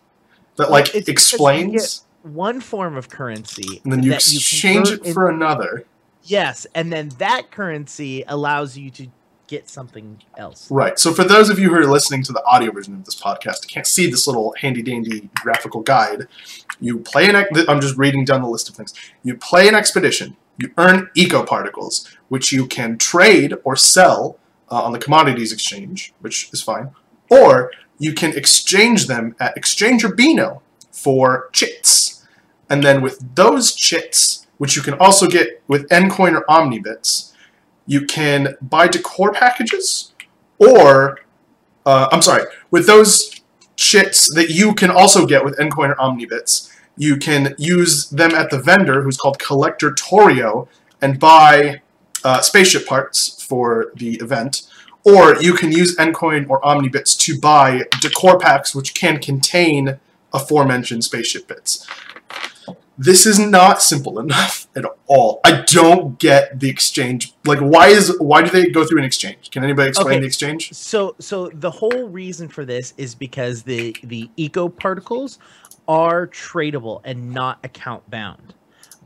that 0.57 0.69
like 0.71 0.85
Well, 0.87 0.97
it's 0.97 1.09
explains, 1.09 2.05
one 2.21 2.61
form 2.61 2.95
of 2.97 3.09
currency, 3.09 3.81
and 3.83 3.91
then 3.91 4.03
you 4.03 4.11
that 4.11 4.17
exchange 4.17 4.89
convert 4.89 5.07
it 5.07 5.13
for 5.13 5.29
another. 5.29 5.85
Yes, 6.23 6.65
and 6.73 6.91
then 6.93 7.09
that 7.19 7.51
currency 7.51 8.23
allows 8.27 8.77
you 8.77 8.89
to 8.91 9.07
get 9.47 9.69
something 9.69 10.21
else. 10.37 10.69
Right. 10.71 10.97
So 10.97 11.13
for 11.13 11.23
those 11.23 11.49
of 11.49 11.59
you 11.59 11.69
who 11.69 11.75
are 11.75 11.85
listening 11.85 12.23
to 12.23 12.33
the 12.33 12.43
audio 12.45 12.71
version 12.71 12.95
of 12.95 13.05
this 13.05 13.19
podcast, 13.19 13.63
you 13.63 13.69
can't 13.69 13.87
see 13.87 14.09
this 14.09 14.27
little 14.27 14.53
handy 14.57 14.81
dandy 14.81 15.29
graphical 15.41 15.81
guide. 15.81 16.27
You 16.79 16.99
play 16.99 17.29
an. 17.29 17.35
I'm 17.67 17.81
just 17.81 17.97
reading 17.97 18.25
down 18.25 18.41
the 18.41 18.49
list 18.49 18.69
of 18.69 18.75
things. 18.75 18.93
You 19.23 19.37
play 19.37 19.67
an 19.67 19.75
expedition. 19.75 20.37
You 20.57 20.71
earn 20.77 21.09
eco 21.15 21.43
particles, 21.43 22.09
which 22.29 22.51
you 22.51 22.65
can 22.65 22.97
trade 22.97 23.53
or 23.63 23.75
sell 23.75 24.39
uh, 24.71 24.83
on 24.83 24.93
the 24.93 24.99
commodities 24.99 25.51
exchange, 25.51 26.13
which 26.21 26.49
is 26.53 26.61
fine, 26.61 26.91
or 27.29 27.71
you 27.99 28.13
can 28.13 28.35
exchange 28.35 29.07
them 29.07 29.35
at 29.39 29.55
Exchanger 29.55 30.15
Beano 30.15 30.61
for 30.91 31.49
chits, 31.51 32.25
and 32.69 32.83
then 32.83 33.01
with 33.01 33.35
those 33.35 33.75
chits, 33.75 34.47
which 34.57 34.75
you 34.75 34.81
can 34.81 34.93
also 34.95 35.27
get 35.27 35.61
with 35.67 35.87
Ncoin 35.89 36.33
or 36.33 36.49
Omnibits, 36.49 37.33
you 37.85 38.05
can 38.05 38.55
buy 38.61 38.87
decor 38.87 39.31
packages, 39.31 40.13
or 40.57 41.19
uh, 41.85 42.09
I'm 42.11 42.21
sorry, 42.21 42.45
with 42.71 42.87
those 42.87 43.41
shits 43.77 44.33
that 44.33 44.49
you 44.49 44.73
can 44.73 44.89
also 44.89 45.25
get 45.25 45.43
with 45.43 45.57
Ncoin 45.57 45.89
or 45.89 46.01
Omnibits, 46.01 46.71
you 46.97 47.17
can 47.17 47.55
use 47.57 48.09
them 48.09 48.31
at 48.31 48.49
the 48.49 48.59
vendor, 48.59 49.03
who's 49.03 49.17
called 49.17 49.37
Collector 49.37 49.91
Torio, 49.91 50.67
and 51.01 51.19
buy 51.19 51.81
uh, 52.23 52.41
spaceship 52.41 52.87
parts 52.87 53.43
for 53.43 53.91
the 53.95 54.15
event. 54.15 54.63
Or 55.03 55.39
you 55.39 55.53
can 55.53 55.71
use 55.71 55.95
Ncoin 55.97 56.49
or 56.49 56.65
Omnibits 56.65 57.15
to 57.17 57.39
buy 57.39 57.83
decor 58.01 58.39
packs, 58.39 58.73
which 58.73 58.95
can 58.95 59.19
contain 59.19 59.99
aforementioned 60.33 61.03
spaceship 61.03 61.47
bits. 61.47 61.85
This 62.97 63.25
is 63.25 63.39
not 63.39 63.81
simple 63.81 64.19
enough 64.19 64.67
at 64.75 64.85
all. 65.07 65.41
I 65.43 65.61
don't 65.61 66.17
get 66.19 66.59
the 66.59 66.69
exchange. 66.69 67.33
Like, 67.45 67.59
why 67.59 67.87
is 67.89 68.15
why 68.19 68.43
do 68.43 68.49
they 68.49 68.69
go 68.69 68.85
through 68.85 68.99
an 68.99 69.05
exchange? 69.05 69.51
Can 69.51 69.63
anybody 69.63 69.89
explain 69.89 70.15
Okay. 70.15 70.19
the 70.21 70.27
exchange? 70.27 70.73
So 70.73 71.15
so 71.19 71.49
the 71.53 71.71
whole 71.71 72.07
reason 72.09 72.49
for 72.49 72.65
this 72.65 72.93
is 72.97 73.15
because 73.15 73.63
the 73.63 73.95
the 74.03 74.29
eco 74.37 74.69
particles 74.69 75.39
are 75.87 76.27
tradable 76.27 77.01
and 77.03 77.31
not 77.31 77.59
account 77.63 78.09
bound. 78.09 78.53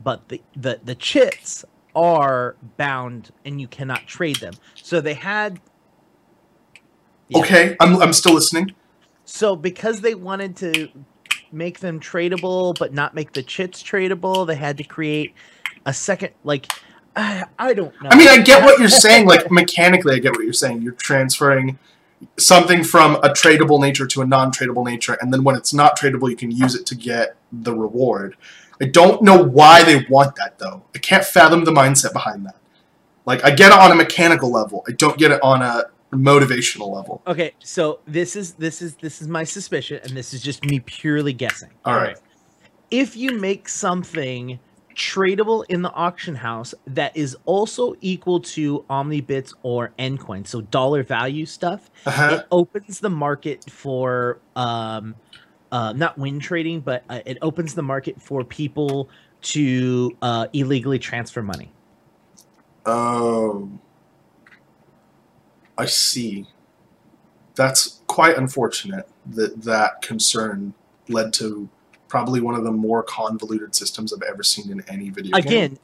But 0.02 0.28
the 0.28 0.42
the 0.56 0.80
the 0.84 0.94
chits 0.94 1.64
are 1.94 2.56
bound 2.76 3.30
and 3.44 3.60
you 3.60 3.68
cannot 3.68 4.06
trade 4.06 4.36
them. 4.36 4.54
So 4.76 5.00
they 5.00 5.14
had 5.14 5.60
Yeah. 7.28 7.38
Okay, 7.40 7.76
I'm 7.80 8.00
I'm 8.02 8.12
still 8.12 8.34
listening. 8.34 8.74
So 9.24 9.56
because 9.56 10.00
they 10.00 10.14
wanted 10.14 10.56
to 10.58 10.88
make 11.52 11.80
them 11.80 12.00
tradable 12.00 12.78
but 12.78 12.92
not 12.92 13.14
make 13.14 13.32
the 13.32 13.42
chits 13.42 13.82
tradable, 13.82 14.46
they 14.46 14.56
had 14.56 14.76
to 14.78 14.84
create 14.84 15.34
a 15.86 15.92
second 15.92 16.32
like 16.44 16.70
I, 17.16 17.44
I 17.58 17.74
don't 17.74 17.92
know. 18.02 18.10
I 18.10 18.16
mean, 18.16 18.28
I 18.28 18.40
get 18.40 18.64
what 18.64 18.78
you're 18.78 18.88
saying. 18.88 19.26
Like 19.26 19.50
mechanically, 19.50 20.14
I 20.14 20.18
get 20.18 20.32
what 20.32 20.44
you're 20.44 20.52
saying. 20.52 20.82
You're 20.82 20.92
transferring 20.92 21.78
something 22.38 22.84
from 22.84 23.16
a 23.16 23.30
tradable 23.30 23.80
nature 23.80 24.06
to 24.06 24.20
a 24.22 24.26
non-tradable 24.26 24.84
nature, 24.84 25.16
and 25.20 25.32
then 25.32 25.44
when 25.44 25.56
it's 25.56 25.72
not 25.72 25.98
tradable, 25.98 26.28
you 26.28 26.36
can 26.36 26.50
use 26.50 26.74
it 26.74 26.86
to 26.86 26.94
get 26.94 27.36
the 27.50 27.74
reward. 27.74 28.36
I 28.80 28.86
don't 28.86 29.22
know 29.22 29.42
why 29.42 29.82
they 29.82 30.06
want 30.08 30.36
that 30.36 30.58
though. 30.58 30.82
I 30.94 30.98
can't 30.98 31.24
fathom 31.24 31.64
the 31.64 31.72
mindset 31.72 32.12
behind 32.12 32.46
that. 32.46 32.56
Like, 33.26 33.44
I 33.44 33.50
get 33.50 33.72
it 33.72 33.78
on 33.78 33.92
a 33.92 33.94
mechanical 33.94 34.50
level. 34.50 34.84
I 34.88 34.92
don't 34.92 35.18
get 35.18 35.30
it 35.30 35.40
on 35.42 35.62
a 35.62 35.84
motivational 36.12 36.94
level. 36.94 37.22
Okay, 37.26 37.52
so 37.60 38.00
this 38.06 38.36
is 38.36 38.54
this 38.54 38.82
is 38.82 38.96
this 38.96 39.22
is 39.22 39.28
my 39.28 39.44
suspicion, 39.44 40.00
and 40.02 40.16
this 40.16 40.34
is 40.34 40.42
just 40.42 40.64
me 40.64 40.80
purely 40.80 41.32
guessing. 41.32 41.70
All 41.84 41.94
right. 41.94 42.16
If 42.90 43.16
you 43.16 43.38
make 43.38 43.68
something 43.68 44.58
tradable 44.96 45.64
in 45.68 45.82
the 45.82 45.92
auction 45.92 46.34
house 46.34 46.74
that 46.86 47.16
is 47.16 47.36
also 47.44 47.94
equal 48.00 48.40
to 48.40 48.84
omnibits 48.90 49.54
or 49.62 49.94
Ncoin, 49.98 50.46
so 50.46 50.60
dollar 50.60 51.02
value 51.04 51.46
stuff, 51.46 51.88
Uh-huh. 52.04 52.34
it 52.34 52.46
opens 52.50 52.98
the 53.00 53.10
market 53.10 53.64
for 53.70 54.42
um 54.56 55.14
uh 55.70 55.92
not 55.92 56.18
win 56.18 56.40
trading, 56.40 56.80
but 56.80 57.04
uh, 57.08 57.20
it 57.24 57.38
opens 57.42 57.74
the 57.74 57.82
market 57.82 58.20
for 58.20 58.44
people 58.44 59.08
to 59.42 60.16
uh 60.22 60.48
illegally 60.52 60.98
transfer 60.98 61.42
money. 61.42 61.72
Oh, 62.84 63.70
I 65.80 65.86
see. 65.86 66.46
That's 67.54 68.00
quite 68.06 68.36
unfortunate 68.36 69.08
that 69.26 69.62
that 69.62 70.02
concern 70.02 70.74
led 71.08 71.32
to 71.34 71.68
probably 72.08 72.40
one 72.40 72.54
of 72.54 72.64
the 72.64 72.70
more 72.72 73.02
convoluted 73.02 73.74
systems 73.74 74.12
I've 74.12 74.22
ever 74.22 74.42
seen 74.42 74.70
in 74.70 74.82
any 74.88 75.10
video 75.10 75.32
game. 75.32 75.46
Again, 75.46 75.78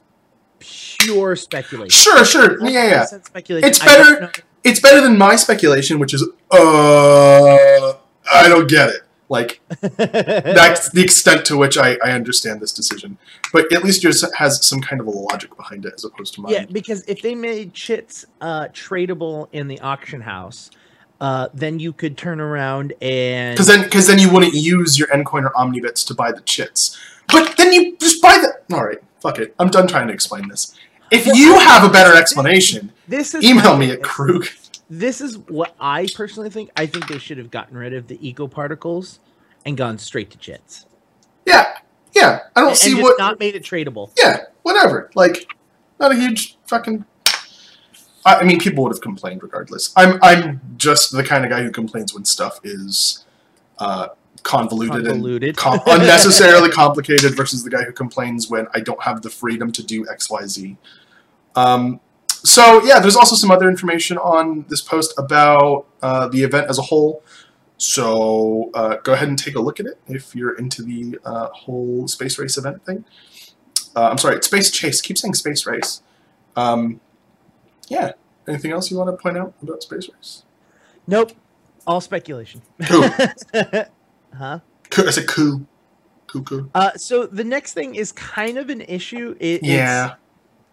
pure 0.59 1.35
speculation. 1.35 1.89
Sure, 1.89 2.23
sure. 2.25 2.59
Yeah, 2.67 2.85
yeah. 2.87 3.05
speculation. 3.05 3.67
It's 3.69 3.79
better- 3.79 4.31
It's 4.63 4.79
better 4.81 4.99
than 5.01 5.17
my 5.17 5.35
speculation, 5.37 5.97
which 5.97 6.13
is, 6.13 6.23
uh, 6.51 7.93
I 8.31 8.49
don't 8.49 8.67
get 8.67 8.89
it. 8.89 9.01
Like, 9.29 9.59
that's 9.81 10.89
the 10.91 11.01
extent 11.01 11.45
to 11.47 11.57
which 11.57 11.77
I, 11.77 11.97
I 12.03 12.11
understand 12.11 12.61
this 12.61 12.71
decision. 12.71 13.17
But 13.51 13.71
at 13.73 13.83
least 13.83 14.03
yours 14.03 14.23
has 14.35 14.65
some 14.65 14.81
kind 14.81 15.01
of 15.01 15.07
a 15.07 15.11
logic 15.11 15.55
behind 15.57 15.85
it 15.85 15.93
as 15.95 16.05
opposed 16.05 16.33
to 16.35 16.41
mine. 16.41 16.53
Yeah, 16.53 16.65
because 16.65 17.03
if 17.07 17.21
they 17.21 17.35
made 17.35 17.73
chits 17.73 18.25
uh, 18.39 18.69
tradable 18.69 19.49
in 19.51 19.67
the 19.67 19.79
auction 19.81 20.21
house, 20.21 20.71
uh, 21.19 21.49
then 21.53 21.79
you 21.79 21.91
could 21.91 22.17
turn 22.17 22.39
around 22.39 22.93
and 23.01 23.55
Because 23.55 23.67
then, 23.67 23.83
because 23.83 24.07
then 24.07 24.19
you 24.19 24.31
wouldn't 24.31 24.53
use 24.53 24.97
your 24.97 25.07
Ncoin 25.09 25.43
or 25.43 25.57
Omnibits 25.57 26.03
to 26.05 26.13
buy 26.13 26.31
the 26.31 26.41
chits. 26.41 26.97
But 27.27 27.57
then 27.57 27.73
you 27.73 27.97
just 27.97 28.21
buy 28.21 28.37
the. 28.37 28.75
All 28.75 28.85
right, 28.85 28.99
fuck 29.19 29.39
it. 29.39 29.53
I'm 29.59 29.69
done 29.69 29.87
trying 29.87 30.07
to 30.07 30.13
explain 30.13 30.47
this. 30.47 30.75
If 31.11 31.25
you 31.25 31.57
have 31.59 31.83
a 31.83 31.89
better 31.89 32.15
explanation, 32.17 32.91
this 33.07 33.33
is 33.33 33.43
email 33.43 33.77
me 33.77 33.91
at 33.91 34.03
Krug. 34.03 34.47
This 34.89 35.19
is 35.21 35.37
what 35.37 35.75
I 35.79 36.07
personally 36.15 36.49
think. 36.49 36.69
I 36.77 36.85
think 36.85 37.07
they 37.07 37.17
should 37.19 37.37
have 37.37 37.51
gotten 37.51 37.77
rid 37.77 37.93
of 37.93 38.07
the 38.07 38.17
eco 38.27 38.47
particles 38.47 39.19
and 39.65 39.75
gone 39.75 39.97
straight 39.97 40.29
to 40.31 40.37
chits. 40.37 40.85
Yeah, 41.45 41.77
yeah. 42.15 42.39
I 42.55 42.61
don't 42.61 42.69
and 42.69 42.77
see 42.77 42.91
just 42.91 43.01
what. 43.03 43.19
not 43.19 43.39
made 43.39 43.55
it 43.55 43.63
tradable. 43.63 44.11
yeah, 44.17 44.43
whatever. 44.63 45.09
Like, 45.15 45.53
not 45.99 46.11
a 46.11 46.15
huge 46.15 46.57
fucking. 46.67 47.03
I, 48.25 48.35
I 48.35 48.43
mean, 48.43 48.59
people 48.59 48.83
would 48.83 48.93
have 48.93 49.01
complained 49.01 49.43
regardless. 49.43 49.91
I'm 49.97 50.19
I'm 50.21 50.61
just 50.77 51.11
the 51.11 51.23
kind 51.23 51.43
of 51.43 51.49
guy 51.51 51.63
who 51.63 51.71
complains 51.71 52.13
when 52.13 52.23
stuff 52.25 52.59
is 52.63 53.25
uh, 53.79 54.09
convoluted, 54.43 55.05
Convoluted. 55.05 55.49
and 55.49 55.57
com- 55.57 55.81
unnecessarily 55.87 56.69
complicated 56.69 57.35
versus 57.35 57.63
the 57.63 57.69
guy 57.69 57.83
who 57.83 57.91
complains 57.91 58.49
when 58.49 58.67
I 58.73 58.79
don't 58.79 59.01
have 59.03 59.21
the 59.21 59.29
freedom 59.29 59.71
to 59.73 59.83
do 59.83 60.07
X 60.09 60.29
Y 60.29 60.45
Z. 60.47 60.77
Um, 61.55 61.99
so 62.47 62.81
yeah, 62.85 62.99
there's 63.01 63.17
also 63.17 63.35
some 63.35 63.51
other 63.51 63.67
information 63.67 64.17
on 64.17 64.65
this 64.69 64.81
post 64.81 65.13
about 65.17 65.85
uh, 66.01 66.27
the 66.29 66.43
event 66.43 66.69
as 66.69 66.79
a 66.79 66.81
whole. 66.81 67.23
So 67.75 68.71
uh, 68.73 68.95
go 69.03 69.13
ahead 69.13 69.27
and 69.27 69.37
take 69.37 69.55
a 69.55 69.59
look 69.59 69.79
at 69.81 69.85
it 69.85 69.99
if 70.07 70.33
you're 70.33 70.57
into 70.57 70.81
the 70.81 71.19
uh, 71.25 71.47
whole 71.49 72.07
space 72.07 72.39
race 72.39 72.57
event 72.57 72.85
thing. 72.85 73.03
Uh, 73.95 74.09
I'm 74.09 74.17
sorry, 74.17 74.41
space 74.43 74.71
chase. 74.71 75.01
Keep 75.01 75.17
saying 75.17 75.33
space 75.33 75.65
race. 75.65 76.01
Um, 76.55 77.01
yeah. 77.89 78.13
Anything 78.47 78.71
else 78.71 78.89
you 78.89 78.97
want 78.97 79.09
to 79.09 79.21
point 79.21 79.37
out 79.37 79.53
about 79.61 79.83
space 79.83 80.09
race? 80.13 80.43
Nope, 81.05 81.33
all 81.85 81.99
speculation. 81.99 82.61
Cool. 82.87 83.09
huh? 84.33 84.59
Coo- 84.89 85.07
I 85.07 85.11
said 85.11 85.27
coo. 85.27 85.67
Coo 86.27 86.43
coo. 86.43 86.69
Uh, 86.73 86.91
so 86.95 87.25
the 87.25 87.43
next 87.43 87.73
thing 87.73 87.95
is 87.95 88.13
kind 88.13 88.57
of 88.57 88.69
an 88.69 88.81
issue. 88.81 89.35
It, 89.39 89.63
Yeah. 89.63 90.15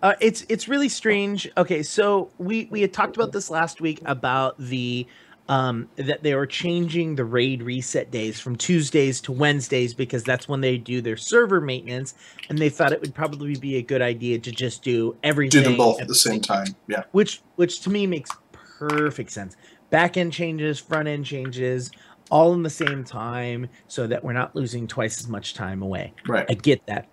It's, 0.04 0.12
uh, 0.12 0.14
it's 0.20 0.46
it's 0.48 0.68
really 0.68 0.88
strange. 0.88 1.50
Okay, 1.56 1.82
so 1.82 2.30
we 2.38 2.68
we 2.70 2.80
had 2.82 2.92
talked 2.92 3.16
about 3.16 3.32
this 3.32 3.50
last 3.50 3.80
week 3.80 4.02
about 4.04 4.58
the 4.58 5.06
um 5.48 5.88
that 5.96 6.22
they 6.22 6.34
were 6.34 6.46
changing 6.46 7.16
the 7.16 7.24
raid 7.24 7.62
reset 7.62 8.10
days 8.10 8.40
from 8.40 8.56
Tuesdays 8.56 9.20
to 9.22 9.32
Wednesdays 9.32 9.92
because 9.94 10.24
that's 10.24 10.48
when 10.48 10.60
they 10.60 10.78
do 10.78 11.00
their 11.00 11.16
server 11.16 11.60
maintenance, 11.60 12.14
and 12.48 12.58
they 12.58 12.68
thought 12.68 12.92
it 12.92 13.00
would 13.00 13.14
probably 13.14 13.56
be 13.56 13.76
a 13.76 13.82
good 13.82 14.02
idea 14.02 14.38
to 14.38 14.50
just 14.50 14.82
do 14.82 15.16
everything 15.22 15.62
Do 15.62 15.68
them 15.68 15.76
both 15.76 15.96
at 15.96 16.02
at 16.02 16.08
the 16.08 16.14
same 16.14 16.40
time. 16.40 16.68
Yeah. 16.86 17.04
which 17.12 17.42
which 17.56 17.80
to 17.80 17.90
me 17.90 18.06
makes 18.06 18.30
perfect 18.52 19.30
sense. 19.30 19.56
Back 19.90 20.16
end 20.16 20.32
changes, 20.32 20.80
front 20.80 21.08
end 21.08 21.24
changes, 21.24 21.90
all 22.30 22.52
in 22.54 22.62
the 22.62 22.70
same 22.70 23.04
time, 23.04 23.68
so 23.86 24.06
that 24.06 24.24
we're 24.24 24.32
not 24.32 24.56
losing 24.56 24.86
twice 24.86 25.20
as 25.20 25.28
much 25.28 25.54
time 25.54 25.82
away. 25.82 26.12
Right. 26.26 26.46
I 26.48 26.54
get 26.54 26.84
that. 26.86 27.06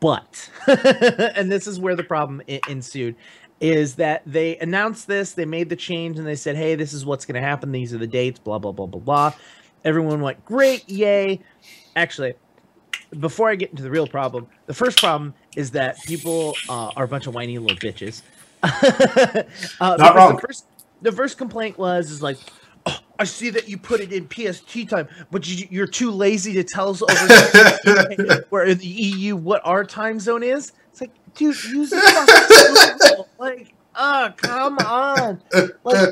But, 0.00 0.50
and 0.66 1.50
this 1.50 1.66
is 1.66 1.80
where 1.80 1.96
the 1.96 2.04
problem 2.04 2.42
ensued, 2.68 3.16
is 3.60 3.94
that 3.96 4.22
they 4.26 4.58
announced 4.58 5.06
this, 5.06 5.32
they 5.32 5.46
made 5.46 5.68
the 5.68 5.76
change, 5.76 6.18
and 6.18 6.26
they 6.26 6.36
said, 6.36 6.56
hey, 6.56 6.74
this 6.74 6.92
is 6.92 7.06
what's 7.06 7.24
going 7.24 7.40
to 7.40 7.46
happen. 7.46 7.72
These 7.72 7.94
are 7.94 7.98
the 7.98 8.06
dates, 8.06 8.38
blah, 8.38 8.58
blah, 8.58 8.72
blah, 8.72 8.86
blah, 8.86 9.00
blah. 9.00 9.32
Everyone 9.84 10.20
went, 10.20 10.44
great, 10.44 10.88
yay. 10.88 11.40
Actually, 11.94 12.34
before 13.18 13.48
I 13.48 13.54
get 13.54 13.70
into 13.70 13.82
the 13.82 13.90
real 13.90 14.06
problem, 14.06 14.48
the 14.66 14.74
first 14.74 14.98
problem 14.98 15.34
is 15.56 15.70
that 15.72 16.02
people 16.02 16.54
uh, 16.68 16.90
are 16.96 17.04
a 17.04 17.08
bunch 17.08 17.26
of 17.26 17.34
whiny 17.34 17.58
little 17.58 17.76
bitches. 17.76 18.22
uh, 18.62 19.42
because 19.96 20.14
wrong. 20.14 20.36
The 20.36 20.40
first, 20.40 20.66
the 21.02 21.12
first 21.12 21.38
complaint 21.38 21.78
was, 21.78 22.10
is 22.10 22.22
like, 22.22 22.38
"Oh, 22.38 22.52
I 23.18 23.24
see 23.24 23.50
that 23.50 23.68
you 23.68 23.78
put 23.78 24.00
it 24.00 24.12
in 24.12 24.28
PST 24.28 24.88
time, 24.88 25.08
but 25.30 25.46
you, 25.46 25.66
you're 25.70 25.86
too 25.86 26.10
lazy 26.10 26.52
to 26.54 26.64
tell 26.64 26.90
us 26.90 27.02
over 27.02 28.42
where 28.50 28.64
in 28.66 28.78
the 28.78 28.86
EU 28.86 29.36
what 29.36 29.62
our 29.64 29.84
time 29.84 30.20
zone 30.20 30.42
is. 30.42 30.72
It's 30.92 31.00
like, 31.00 31.12
dude, 31.34 31.62
use 31.64 31.90
the 31.90 32.00
fucking. 32.00 33.24
Like, 33.38 33.74
oh, 33.94 34.32
come 34.36 34.78
on. 34.78 35.42
Like, 35.84 36.08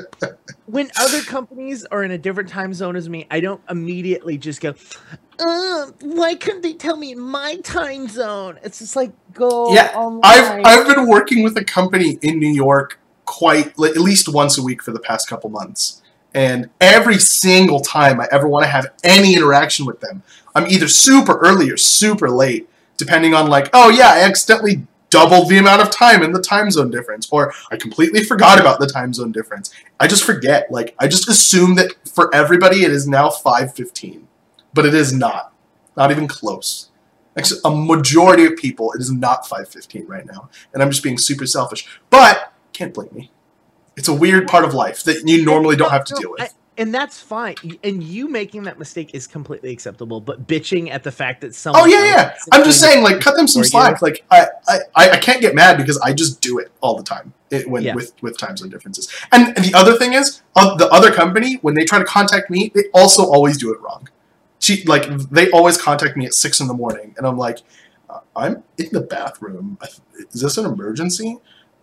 when 0.67 0.91
other 0.97 1.21
companies 1.21 1.85
are 1.85 2.03
in 2.03 2.11
a 2.11 2.17
different 2.17 2.49
time 2.49 2.73
zone 2.73 2.95
as 2.95 3.09
me, 3.09 3.27
I 3.31 3.39
don't 3.39 3.61
immediately 3.69 4.37
just 4.37 4.61
go, 4.61 4.75
uh, 5.39 5.87
why 6.01 6.35
couldn't 6.35 6.61
they 6.61 6.73
tell 6.73 6.97
me 6.97 7.15
my 7.15 7.57
time 7.57 8.07
zone? 8.07 8.59
It's 8.63 8.79
just 8.79 8.95
like, 8.95 9.11
go 9.33 9.73
Yeah, 9.73 9.91
online. 9.95 10.21
I've 10.23 10.65
I've 10.65 10.95
been 10.95 11.07
working 11.07 11.43
with 11.43 11.57
a 11.57 11.63
company 11.63 12.17
in 12.21 12.39
New 12.39 12.53
York 12.53 12.99
quite 13.25 13.67
at 13.79 13.97
least 13.97 14.29
once 14.29 14.57
a 14.57 14.63
week 14.63 14.81
for 14.81 14.91
the 14.91 14.99
past 14.99 15.27
couple 15.27 15.49
months, 15.49 16.01
and 16.35 16.69
every 16.81 17.17
single 17.17 17.79
time 17.79 18.19
I 18.19 18.27
ever 18.29 18.47
want 18.47 18.65
to 18.65 18.69
have 18.69 18.91
any 19.05 19.35
interaction 19.35 19.85
with 19.85 20.01
them, 20.01 20.21
I'm 20.53 20.67
either 20.67 20.89
super 20.89 21.37
early 21.37 21.71
or 21.71 21.77
super 21.77 22.29
late, 22.29 22.69
depending 22.97 23.33
on 23.33 23.47
like, 23.47 23.69
oh 23.73 23.89
yeah, 23.89 24.09
I 24.09 24.19
accidentally 24.21 24.85
doubled 25.09 25.47
the 25.47 25.57
amount 25.57 25.81
of 25.81 25.89
time 25.89 26.21
in 26.23 26.33
the 26.33 26.41
time 26.41 26.69
zone 26.69 26.91
difference, 26.91 27.29
or 27.31 27.53
I 27.71 27.77
completely 27.77 28.21
forgot 28.21 28.59
about 28.59 28.79
the 28.79 28.87
time 28.87 29.13
zone 29.13 29.31
difference. 29.31 29.73
I 29.97 30.07
just 30.07 30.25
forget. 30.25 30.69
Like 30.69 30.93
I 30.99 31.07
just 31.07 31.29
assume 31.29 31.75
that 31.75 31.93
for 32.05 32.33
everybody 32.35 32.83
it 32.83 32.91
is 32.91 33.07
now 33.07 33.29
five 33.29 33.73
fifteen, 33.73 34.27
but 34.73 34.85
it 34.85 34.93
is 34.93 35.13
not. 35.13 35.53
Not 35.95 36.11
even 36.11 36.27
close. 36.27 36.89
Actually, 37.37 37.61
a 37.63 37.71
majority 37.71 38.45
of 38.45 38.57
people, 38.57 38.91
it 38.93 39.01
is 39.01 39.11
not 39.11 39.47
515 39.47 40.07
right 40.07 40.25
now. 40.25 40.49
And 40.73 40.81
I'm 40.81 40.89
just 40.89 41.03
being 41.03 41.17
super 41.17 41.45
selfish. 41.45 41.85
But 42.09 42.53
can't 42.71 42.93
blame 42.93 43.09
me. 43.13 43.31
It's 43.97 44.07
a 44.07 44.13
weird 44.13 44.47
part 44.47 44.65
of 44.65 44.73
life 44.73 45.03
that 45.03 45.27
you 45.27 45.43
normally 45.45 45.75
don't 45.75 45.91
have 45.91 46.05
to 46.05 46.15
deal 46.15 46.31
with. 46.31 46.53
and 46.77 46.93
that's 46.93 47.21
fine. 47.21 47.55
And 47.83 48.03
you 48.03 48.27
making 48.27 48.63
that 48.63 48.77
mistake 48.77 49.11
is 49.13 49.27
completely 49.27 49.71
acceptable. 49.71 50.19
But 50.19 50.45
bitching 50.47 50.89
at 50.89 51.03
the 51.03 51.11
fact 51.11 51.41
that 51.41 51.55
someone 51.55 51.83
Oh 51.83 51.85
yeah, 51.85 52.03
yeah. 52.05 52.35
I'm 52.51 52.63
just 52.65 52.81
saying, 52.81 53.03
like, 53.03 53.21
cut 53.21 53.37
them 53.37 53.47
some 53.47 53.61
for 53.61 53.65
you. 53.65 53.69
slack. 53.69 54.01
Like, 54.01 54.25
I, 54.29 54.47
I, 54.67 55.09
I 55.11 55.17
can't 55.17 55.39
get 55.39 55.55
mad 55.55 55.77
because 55.77 55.97
I 55.99 56.11
just 56.11 56.41
do 56.41 56.59
it 56.59 56.71
all 56.81 56.97
the 56.97 57.03
time 57.03 57.33
it, 57.49 57.69
when 57.69 57.83
Yeah. 57.83 57.95
with 57.95 58.13
with 58.21 58.37
time 58.37 58.57
zone 58.57 58.69
differences. 58.69 59.09
And 59.31 59.55
the 59.55 59.73
other 59.73 59.93
thing 59.97 60.13
is, 60.13 60.41
uh, 60.57 60.75
the 60.75 60.89
other 60.89 61.11
company 61.11 61.55
when 61.61 61.75
they 61.75 61.85
try 61.85 61.99
to 61.99 62.05
contact 62.05 62.49
me, 62.49 62.71
they 62.75 62.83
also 62.93 63.23
always 63.23 63.57
do 63.57 63.71
it 63.73 63.79
wrong. 63.79 64.09
She 64.59 64.83
like 64.83 65.07
they 65.29 65.49
always 65.51 65.77
contact 65.77 66.17
me 66.17 66.25
at 66.25 66.33
six 66.33 66.59
in 66.59 66.67
the 66.67 66.73
morning, 66.73 67.13
and 67.17 67.25
I'm 67.25 67.37
like, 67.37 67.59
I'm 68.35 68.63
in 68.77 68.89
the 68.91 69.01
bathroom. 69.01 69.77
Is 70.33 70.41
this 70.41 70.57
an 70.57 70.65
emergency? 70.65 71.37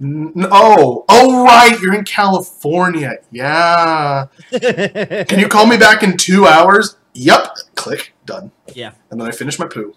Oh, 0.04 1.04
oh 1.08 1.44
right, 1.44 1.78
you're 1.80 1.94
in 1.94 2.04
California. 2.04 3.18
Yeah. 3.30 4.26
Can 4.50 5.38
you 5.38 5.48
call 5.48 5.66
me 5.66 5.76
back 5.76 6.02
in 6.02 6.16
two 6.16 6.46
hours? 6.46 6.96
Yep. 7.14 7.48
Click. 7.76 8.14
Done. 8.26 8.50
Yeah. 8.74 8.92
And 9.10 9.20
then 9.20 9.28
I 9.28 9.32
finish 9.32 9.58
my 9.58 9.66
poo. 9.66 9.94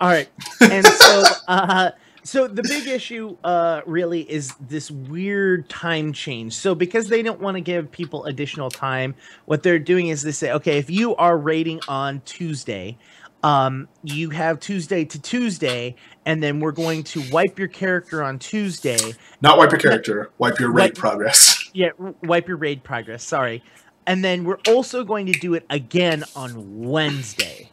All 0.00 0.08
right. 0.08 0.28
And 0.60 0.84
so 0.86 1.24
uh 1.48 1.90
so 2.22 2.48
the 2.48 2.62
big 2.62 2.86
issue 2.88 3.36
uh 3.44 3.82
really 3.86 4.30
is 4.30 4.54
this 4.60 4.90
weird 4.90 5.68
time 5.70 6.12
change. 6.12 6.54
So 6.54 6.74
because 6.74 7.08
they 7.08 7.22
don't 7.22 7.40
want 7.40 7.56
to 7.56 7.60
give 7.60 7.90
people 7.90 8.24
additional 8.26 8.70
time, 8.70 9.14
what 9.46 9.62
they're 9.62 9.78
doing 9.78 10.08
is 10.08 10.22
they 10.22 10.32
say, 10.32 10.52
okay, 10.52 10.78
if 10.78 10.90
you 10.90 11.16
are 11.16 11.38
raiding 11.38 11.80
on 11.88 12.20
Tuesday, 12.24 12.98
um 13.42 13.88
you 14.02 14.30
have 14.30 14.60
Tuesday 14.60 15.04
to 15.04 15.20
Tuesday 15.20 15.96
and 16.26 16.42
then 16.42 16.60
we're 16.60 16.72
going 16.72 17.02
to 17.04 17.22
wipe 17.30 17.58
your 17.58 17.68
character 17.68 18.22
on 18.22 18.38
Tuesday. 18.38 18.98
Not 19.40 19.56
wipe 19.56 19.70
your 19.70 19.80
character, 19.80 20.30
wipe 20.38 20.58
your 20.58 20.70
raid 20.70 20.82
Wipe- 20.90 20.94
progress. 20.96 21.62
Yeah, 21.76 21.90
wipe 22.22 22.48
your 22.48 22.56
raid 22.56 22.82
progress, 22.84 23.22
sorry. 23.22 23.62
And 24.06 24.24
then 24.24 24.44
we're 24.44 24.60
also 24.66 25.04
going 25.04 25.26
to 25.26 25.32
do 25.32 25.52
it 25.52 25.66
again 25.68 26.24
on 26.34 26.82
Wednesday. 26.82 27.70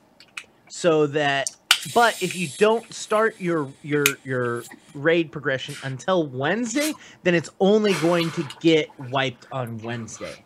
So 0.68 1.08
that 1.08 1.50
but 1.94 2.22
if 2.22 2.36
you 2.36 2.50
don't 2.58 2.92
start 2.94 3.40
your 3.40 3.72
your 3.82 4.04
your 4.26 4.64
raid 4.94 5.32
progression 5.32 5.76
until 5.84 6.28
Wednesday, 6.28 6.92
then 7.24 7.34
it's 7.34 7.50
only 7.62 7.94
going 8.02 8.30
to 8.32 8.46
get 8.60 8.90
wiped 9.10 9.48
on 9.54 9.78
Wednesday. 9.78 10.44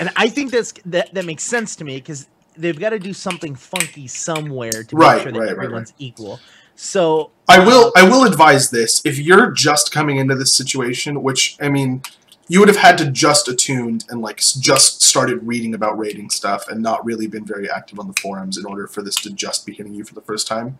And 0.00 0.10
I 0.16 0.28
think 0.30 0.50
that's 0.50 0.72
that 0.86 1.12
that 1.12 1.26
makes 1.26 1.42
sense 1.42 1.76
to 1.76 1.84
me 1.84 1.96
because 1.96 2.26
they've 2.56 2.78
got 2.78 2.90
to 2.90 2.98
do 2.98 3.12
something 3.12 3.54
funky 3.54 4.06
somewhere 4.06 4.82
to 4.84 4.96
Right, 4.96 5.16
make 5.16 5.22
sure 5.24 5.32
that 5.32 5.38
right, 5.38 5.48
right, 5.48 5.56
right. 5.58 5.64
everyone's 5.64 5.92
equal. 5.98 6.40
So 6.76 7.32
I 7.48 7.58
will 7.58 7.92
I 7.96 8.08
will 8.08 8.24
advise 8.24 8.70
this. 8.70 9.02
If 9.04 9.18
you're 9.18 9.50
just 9.50 9.90
coming 9.90 10.18
into 10.18 10.34
this 10.34 10.52
situation, 10.52 11.22
which 11.22 11.56
I 11.60 11.68
mean, 11.68 12.02
you 12.48 12.60
would 12.60 12.68
have 12.68 12.76
had 12.76 12.98
to 12.98 13.10
just 13.10 13.48
attuned 13.48 14.04
and 14.08 14.20
like 14.20 14.38
just 14.38 15.02
started 15.02 15.46
reading 15.46 15.74
about 15.74 15.98
raiding 15.98 16.30
stuff 16.30 16.68
and 16.68 16.82
not 16.82 17.04
really 17.04 17.26
been 17.26 17.44
very 17.44 17.68
active 17.68 17.98
on 17.98 18.06
the 18.06 18.14
forums 18.20 18.56
in 18.56 18.66
order 18.66 18.86
for 18.86 19.02
this 19.02 19.16
to 19.16 19.30
just 19.30 19.66
be 19.66 19.72
hitting 19.72 19.94
you 19.94 20.04
for 20.04 20.14
the 20.14 20.20
first 20.20 20.46
time. 20.46 20.78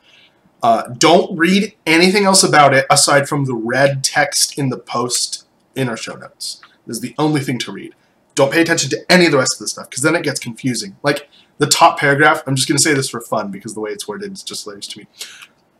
Uh, 0.62 0.88
don't 0.98 1.36
read 1.36 1.74
anything 1.86 2.24
else 2.24 2.42
about 2.42 2.74
it 2.74 2.86
aside 2.90 3.28
from 3.28 3.44
the 3.44 3.54
red 3.54 4.02
text 4.02 4.58
in 4.58 4.68
the 4.68 4.78
post 4.78 5.46
in 5.74 5.88
our 5.88 5.96
show 5.96 6.14
notes. 6.14 6.60
This 6.86 6.96
is 6.96 7.02
the 7.02 7.14
only 7.18 7.40
thing 7.40 7.58
to 7.60 7.72
read. 7.72 7.94
Don't 8.34 8.52
pay 8.52 8.62
attention 8.62 8.90
to 8.90 9.12
any 9.12 9.26
of 9.26 9.32
the 9.32 9.38
rest 9.38 9.54
of 9.54 9.60
the 9.60 9.68
stuff 9.68 9.88
because 9.90 10.02
then 10.02 10.14
it 10.14 10.22
gets 10.22 10.38
confusing. 10.38 10.96
Like 11.02 11.28
the 11.58 11.66
top 11.66 11.98
paragraph, 11.98 12.42
I'm 12.46 12.54
just 12.54 12.68
going 12.68 12.76
to 12.76 12.82
say 12.82 12.94
this 12.94 13.08
for 13.08 13.20
fun 13.20 13.50
because 13.50 13.74
the 13.74 13.80
way 13.80 13.90
it's 13.90 14.06
worded 14.06 14.32
is 14.32 14.42
just 14.42 14.64
hilarious 14.64 14.86
to 14.88 15.00
me. 15.00 15.06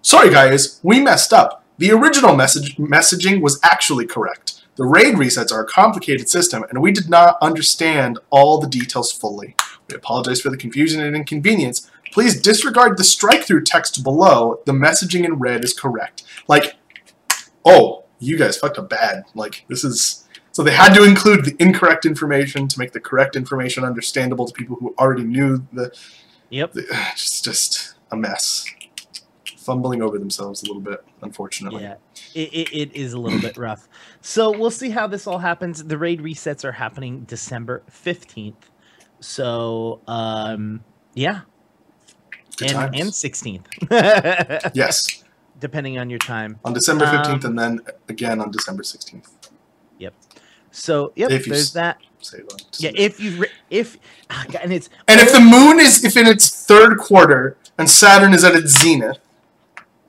Sorry, 0.07 0.31
guys, 0.31 0.79
we 0.85 1.01
messed 1.01 1.33
up. 1.33 1.65
The 1.79 1.91
original 1.91 2.37
message 2.37 2.77
messaging 2.77 3.41
was 3.41 3.59
actually 3.65 4.07
correct. 4.07 4.63
The 4.77 4.85
RAID 4.85 5.17
resets 5.17 5.51
are 5.51 5.65
a 5.65 5.67
complicated 5.67 6.29
system, 6.29 6.65
and 6.71 6.81
we 6.81 6.93
did 6.93 7.11
not 7.11 7.37
understand 7.43 8.21
all 8.31 8.61
the 8.61 8.69
details 8.69 9.11
fully. 9.11 9.57
We 9.91 9.97
apologize 9.97 10.41
for 10.41 10.49
the 10.49 10.57
confusion 10.57 11.01
and 11.01 11.17
inconvenience. 11.17 11.91
Please 12.13 12.41
disregard 12.41 12.99
the 12.99 13.03
strike-through 13.03 13.65
text 13.65 14.05
below. 14.05 14.61
The 14.65 14.71
messaging 14.71 15.25
in 15.25 15.41
red 15.41 15.65
is 15.65 15.73
correct. 15.73 16.23
Like, 16.47 16.77
oh, 17.65 18.05
you 18.21 18.39
guys 18.39 18.57
fucked 18.57 18.79
up 18.79 18.89
bad. 18.89 19.25
Like, 19.35 19.65
this 19.69 19.83
is... 19.83 20.25
So 20.53 20.63
they 20.63 20.71
had 20.71 20.95
to 20.95 21.03
include 21.03 21.45
the 21.45 21.57
incorrect 21.59 22.07
information 22.07 22.69
to 22.69 22.79
make 22.79 22.93
the 22.93 23.01
correct 23.01 23.35
information 23.35 23.83
understandable 23.83 24.47
to 24.47 24.53
people 24.53 24.77
who 24.77 24.95
already 25.01 25.25
knew 25.25 25.67
the... 25.73 25.93
yep. 26.49 26.75
the 26.75 26.83
just, 27.17 27.45
just 27.45 27.95
a 28.13 28.17
mess. 28.17 28.67
Fumbling 29.67 30.01
over 30.01 30.19
themselves 30.19 30.63
a 30.63 30.67
little 30.67 30.81
bit, 30.81 31.05
unfortunately. 31.23 31.83
Yeah, 31.83 31.97
it, 32.35 32.49
it, 32.55 32.73
it 32.73 32.95
is 32.97 33.13
a 33.15 33.19
little 33.19 33.41
bit 33.41 33.57
rough. 33.59 33.89
So 34.21 34.57
we'll 34.57 34.71
see 34.71 34.91
how 34.91 35.07
this 35.09 35.26
all 35.26 35.39
happens. 35.39 35.83
The 35.83 35.99
raid 35.99 36.21
resets 36.21 36.65
are 36.65 36.71
happening 36.73 37.25
December 37.25 37.83
15th. 37.91 38.55
So, 39.21 40.00
um, 40.07 40.85
yeah. 41.15 41.41
Good 42.59 42.71
and, 42.73 42.93
times. 42.95 43.00
and 43.00 43.11
16th, 43.11 44.71
Yes, 44.75 45.25
depending 45.59 45.99
on 45.99 46.09
your 46.09 46.19
time. 46.21 46.59
on 46.65 46.73
December 46.73 47.05
Um, 47.05 47.17
15th 47.17 47.45
and 47.45 47.59
then 47.59 47.81
again 48.09 48.41
on 48.41 48.50
December 48.50 48.83
16th. 48.83 49.29
Yep. 49.99 50.15
So, 50.71 51.13
yep, 51.17 51.31
If 51.33 51.45
there's 51.47 51.73
that. 51.75 51.99
Yeah, 52.79 52.91
if 52.95 53.21
you, 53.21 53.45
if, 53.71 53.99
ah, 54.31 54.45
and 54.63 54.73
it's, 54.73 54.89
and 55.07 55.21
if 55.21 55.33
the 55.33 55.41
moon 55.41 55.79
is 55.81 56.02
if 56.05 56.17
in 56.17 56.26
its 56.26 56.65
third 56.67 56.99
quarter 56.99 57.57
and 57.79 57.89
Saturn 57.91 58.33
is 58.33 58.43
at 58.43 58.55
its 58.55 58.73
zenith 58.81 59.19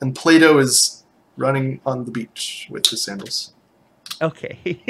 and 0.00 0.14
Plato 0.14 0.58
is 0.58 1.04
running 1.36 1.80
on 1.86 2.04
the 2.04 2.10
beach 2.10 2.68
with 2.70 2.86
his 2.86 3.02
sandals. 3.02 3.52
Okay. 4.20 4.80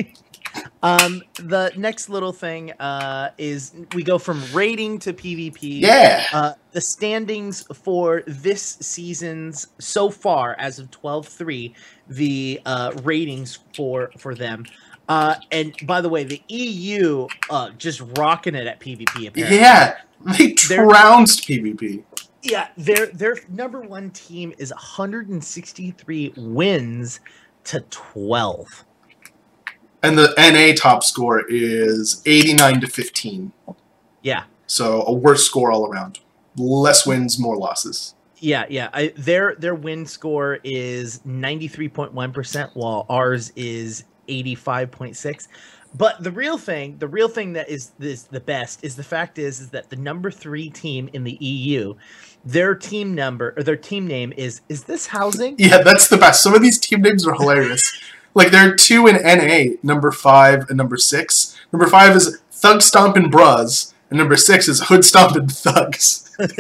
um, 0.83 1.23
the 1.37 1.73
next 1.77 2.09
little 2.09 2.33
thing 2.33 2.73
uh, 2.73 3.31
is 3.39 3.75
we 3.95 4.03
go 4.03 4.19
from 4.19 4.43
raiding 4.53 4.99
to 5.01 5.13
PvP. 5.13 5.81
Yeah. 5.81 6.25
Uh, 6.33 6.53
the 6.73 6.81
standings 6.81 7.63
for 7.75 8.23
this 8.27 8.63
season's 8.81 9.69
so 9.79 10.11
far, 10.11 10.57
as 10.59 10.79
of 10.79 10.91
12-3, 10.91 11.75
the 12.09 12.61
uh, 12.65 12.93
ratings 13.03 13.59
for 13.75 14.11
for 14.19 14.35
them. 14.35 14.65
Uh, 15.09 15.37
and 15.51 15.75
by 15.87 16.01
the 16.01 16.09
way, 16.09 16.23
the 16.23 16.43
EU 16.49 17.27
uh, 17.51 17.71
just 17.79 18.03
rocking 18.19 18.55
it 18.55 18.67
at 18.67 18.79
PvP. 18.79 19.29
Apparently. 19.29 19.59
Yeah. 19.59 19.99
They 20.37 20.55
They're- 20.69 20.87
PvP. 20.87 22.05
Yeah, 22.43 22.69
their 22.77 23.07
their 23.07 23.37
number 23.49 23.81
one 23.81 24.11
team 24.11 24.53
is 24.59 24.71
163 24.73 26.35
wins 26.37 27.21
to 27.65 27.81
12. 27.91 28.85
And 30.03 30.17
the 30.17 30.33
NA 30.39 30.75
top 30.81 31.03
score 31.03 31.43
is 31.49 32.23
89 32.25 32.81
to 32.83 32.87
15. 32.87 33.53
Yeah, 34.23 34.45
So 34.67 35.03
a 35.07 35.13
worse 35.13 35.45
score 35.45 35.73
all 35.73 35.87
around. 35.87 36.21
Less 36.57 37.07
wins, 37.07 37.39
more 37.39 37.57
losses. 37.57 38.15
yeah, 38.39 38.65
yeah. 38.69 38.91
I, 38.93 39.13
their 39.17 39.55
their 39.57 39.75
win 39.75 40.07
score 40.07 40.59
is 40.65 41.21
93.1%, 41.27 42.71
while 42.75 43.07
ours 43.09 43.53
is 43.57 44.05
85.6. 44.29 45.49
But 45.99 46.23
the 46.23 46.31
real 46.31 46.59
thing, 46.59 46.99
the 46.99 47.09
real 47.09 47.29
thing 47.29 47.55
that 47.55 47.69
is 47.69 47.91
this 47.99 48.23
the 48.23 48.41
best 48.41 48.85
is 48.85 48.95
the 48.95 49.03
fact 49.03 49.37
is 49.37 49.61
is 49.61 49.71
that 49.71 49.91
the 49.91 49.97
number 49.97 50.31
three 50.31 50.71
team 50.71 51.11
in 51.13 51.25
the 51.25 51.37
EU, 51.41 51.95
their 52.45 52.77
team 52.77 53.17
number 53.17 53.53
or 53.57 53.65
their 53.65 53.77
team 53.77 54.07
name 54.07 54.33
is 54.37 54.61
is 54.69 54.85
this 54.85 55.09
housing? 55.09 55.57
Yeah, 55.59 55.83
that's 55.83 56.09
the 56.09 56.17
best. 56.17 56.43
Some 56.43 56.55
of 56.55 56.63
these 56.63 56.79
team 56.79 57.03
names 57.03 57.27
are 57.27 57.35
hilarious. 57.35 57.83
like 58.35 58.53
there 58.53 58.71
are 58.71 58.77
two 58.77 59.09
in 59.09 59.17
NA, 59.17 59.75
number 59.83 60.13
five 60.13 60.69
and 60.69 60.77
number 60.77 60.97
six. 60.97 61.59
Number 61.73 61.89
five 61.89 62.15
is 62.15 62.41
Thug 62.53 62.81
Stompin' 62.81 63.29
Bras, 63.29 63.93
and 64.09 64.19
number 64.19 64.37
six 64.37 64.69
is 64.69 64.83
Hood 64.85 65.05
Stompin' 65.05 65.49
Thugs. 65.49 66.28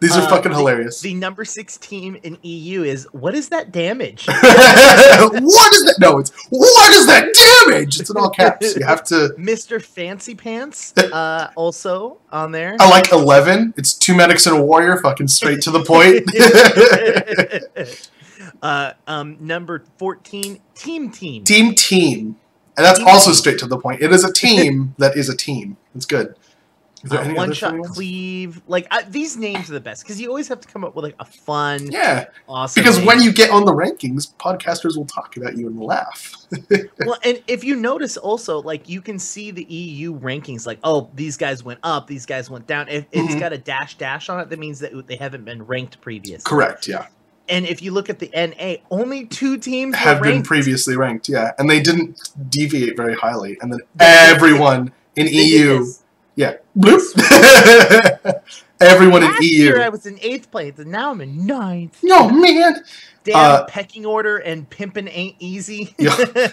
These 0.00 0.16
are 0.16 0.22
Uh, 0.22 0.28
fucking 0.28 0.52
hilarious. 0.52 1.00
the 1.00 1.14
number 1.14 1.44
six 1.44 1.76
team 1.76 2.16
in 2.22 2.38
EU 2.42 2.82
is 2.84 3.06
what 3.12 3.34
is 3.34 3.48
that 3.48 3.72
damage? 3.72 4.26
what 4.26 5.72
is 5.74 5.84
that? 5.84 5.96
No, 6.00 6.18
it's 6.18 6.30
what 6.50 6.92
is 6.92 7.06
that 7.06 7.32
damage? 7.66 7.98
It's 8.00 8.10
in 8.10 8.16
all 8.16 8.30
caps. 8.30 8.76
You 8.76 8.84
have 8.86 9.02
to. 9.04 9.34
Mr. 9.38 9.82
Fancy 9.82 10.34
Pants, 10.36 10.92
uh, 10.96 11.50
also 11.56 12.18
on 12.30 12.52
there. 12.52 12.76
I 12.78 12.88
like 12.88 13.10
eleven. 13.12 13.74
It's 13.76 13.92
two 13.92 14.14
medics 14.14 14.46
and 14.46 14.56
a 14.56 14.62
warrior. 14.62 14.96
Fucking 14.98 15.28
straight 15.28 15.60
to 15.62 15.70
the 15.70 15.82
point. 15.82 16.22
uh, 18.62 18.92
um, 19.06 19.36
number 19.40 19.84
14, 19.98 20.60
Team 20.74 21.10
Team. 21.10 21.44
team 21.44 21.74
team, 21.74 22.36
and 22.76 22.84
that's 22.86 22.98
Team 23.00 23.08
also 23.08 23.30
team. 23.30 23.34
straight 23.34 23.58
to 23.58 23.66
the 23.66 23.78
point. 23.78 24.00
It 24.00 24.12
is 24.12 24.24
a 24.24 24.32
team 24.32 24.94
that 24.98 25.16
is 25.16 25.28
a 25.28 25.36
team. 25.36 25.76
It's 25.94 26.06
good. 26.06 26.36
Is 27.04 27.12
Uh, 27.12 27.32
one 27.34 27.52
shot 27.52 27.74
cleave, 27.84 28.62
like 28.68 28.86
uh, 28.92 29.02
these 29.08 29.36
names 29.36 29.68
are 29.68 29.72
the 29.72 29.80
best 29.80 30.04
because 30.04 30.20
you 30.20 30.28
always 30.28 30.46
have 30.48 30.60
to 30.60 30.68
come 30.68 30.84
up 30.84 30.94
with 30.94 31.04
like 31.04 31.16
a 31.18 31.24
fun, 31.24 31.90
Yeah, 31.90 32.26
awesome. 32.48 32.80
because 32.80 32.98
name. 32.98 33.06
when 33.06 33.20
you 33.22 33.32
get 33.32 33.50
on 33.50 33.64
the 33.64 33.72
rankings, 33.72 34.32
podcasters 34.36 34.96
will 34.96 35.06
talk 35.06 35.36
about 35.36 35.56
you 35.56 35.66
and 35.66 35.80
laugh. 35.80 36.36
well, 37.04 37.18
and 37.24 37.42
if 37.48 37.64
you 37.64 37.74
notice 37.74 38.16
also, 38.16 38.62
like 38.62 38.88
you 38.88 39.00
can 39.00 39.18
see 39.18 39.50
the 39.50 39.64
EU 39.64 40.16
rankings, 40.20 40.64
like 40.66 40.78
oh, 40.84 41.10
these 41.14 41.36
guys 41.36 41.64
went 41.64 41.80
up, 41.82 42.06
these 42.06 42.24
guys 42.24 42.48
went 42.48 42.66
down. 42.68 42.88
If 42.88 43.06
it's 43.10 43.34
Mhm. 43.34 43.40
got 43.40 43.52
a 43.52 43.58
dash 43.58 43.96
dash 43.98 44.28
on 44.28 44.38
it, 44.38 44.48
that 44.50 44.58
means 44.60 44.78
that 44.78 45.06
they 45.08 45.16
haven't 45.16 45.44
been 45.44 45.64
ranked 45.66 46.00
previously. 46.00 46.48
Correct. 46.48 46.86
Yeah. 46.86 47.06
and 47.48 47.66
if 47.66 47.82
you 47.82 47.90
look 47.90 48.08
at 48.08 48.20
the 48.20 48.30
NA, 48.32 48.76
only 48.92 49.26
two 49.26 49.58
teams 49.58 49.96
have 49.96 50.22
been 50.22 50.42
previously 50.44 50.96
ranked, 50.96 51.28
yeah, 51.28 51.50
and 51.58 51.68
they 51.68 51.80
didn't 51.80 52.30
deviate 52.48 52.96
very 52.96 53.14
highly, 53.14 53.58
and 53.60 53.72
then 53.72 53.80
everyone 53.98 54.92
in 55.16 55.26
EU, 55.26 55.80
this. 55.80 56.01
Yeah, 56.36 56.56
bloop. 56.76 57.00
everyone 58.80 59.22
in 59.22 59.30
Last 59.30 59.42
year 59.42 59.80
I 59.82 59.88
was 59.88 60.06
in 60.06 60.18
eighth 60.20 60.50
place, 60.50 60.78
and 60.78 60.90
now 60.90 61.10
I'm 61.10 61.20
in 61.20 61.46
ninth. 61.46 61.98
No 62.02 62.28
man, 62.28 62.82
Damn, 63.24 63.36
Uh, 63.36 63.64
pecking 63.66 64.04
order 64.04 64.38
and 64.38 64.68
pimping 64.68 65.08
ain't 65.08 65.36
easy. 65.38 65.94
Yeah. 65.98 66.16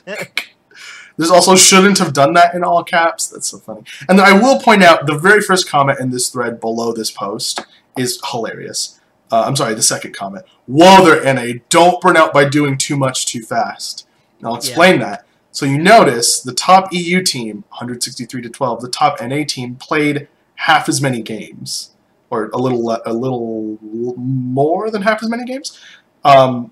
This 1.17 1.29
also 1.29 1.57
shouldn't 1.57 1.97
have 1.97 2.13
done 2.13 2.33
that 2.35 2.55
in 2.55 2.63
all 2.63 2.81
caps. 2.81 3.27
That's 3.27 3.49
so 3.49 3.57
funny. 3.57 3.81
And 4.07 4.17
then 4.17 4.25
I 4.25 4.31
will 4.31 4.57
point 4.57 4.83
out 4.83 5.05
the 5.05 5.17
very 5.17 5.41
first 5.41 5.69
comment 5.69 5.99
in 5.99 6.11
this 6.11 6.29
thread 6.29 6.61
below 6.61 6.93
this 6.93 7.11
post 7.11 7.65
is 7.97 8.21
hilarious. 8.31 9.01
Uh, 9.29 9.43
I'm 9.45 9.57
sorry, 9.57 9.73
the 9.73 9.81
second 9.81 10.15
comment. 10.15 10.45
Whoa 10.65 11.03
there, 11.03 11.33
NA. 11.33 11.59
Don't 11.67 11.99
burn 11.99 12.15
out 12.15 12.31
by 12.31 12.47
doing 12.47 12.77
too 12.77 12.95
much 12.95 13.25
too 13.25 13.41
fast. 13.41 14.07
And 14.37 14.47
I'll 14.47 14.55
explain 14.55 15.01
that. 15.01 15.25
So 15.51 15.65
you 15.65 15.77
notice 15.77 16.41
the 16.41 16.53
top 16.53 16.89
EU 16.91 17.23
team, 17.23 17.63
163 17.69 18.41
to 18.43 18.49
12, 18.49 18.81
the 18.81 18.89
top 18.89 19.21
NA 19.21 19.43
team 19.47 19.75
played 19.75 20.27
half 20.55 20.87
as 20.87 21.01
many 21.01 21.21
games, 21.21 21.91
or 22.29 22.49
a 22.49 22.57
little 22.57 22.89
a 23.05 23.13
little 23.13 23.77
more 23.81 24.91
than 24.91 25.01
half 25.01 25.23
as 25.23 25.29
many 25.29 25.45
games. 25.45 25.79
Um, 26.23 26.71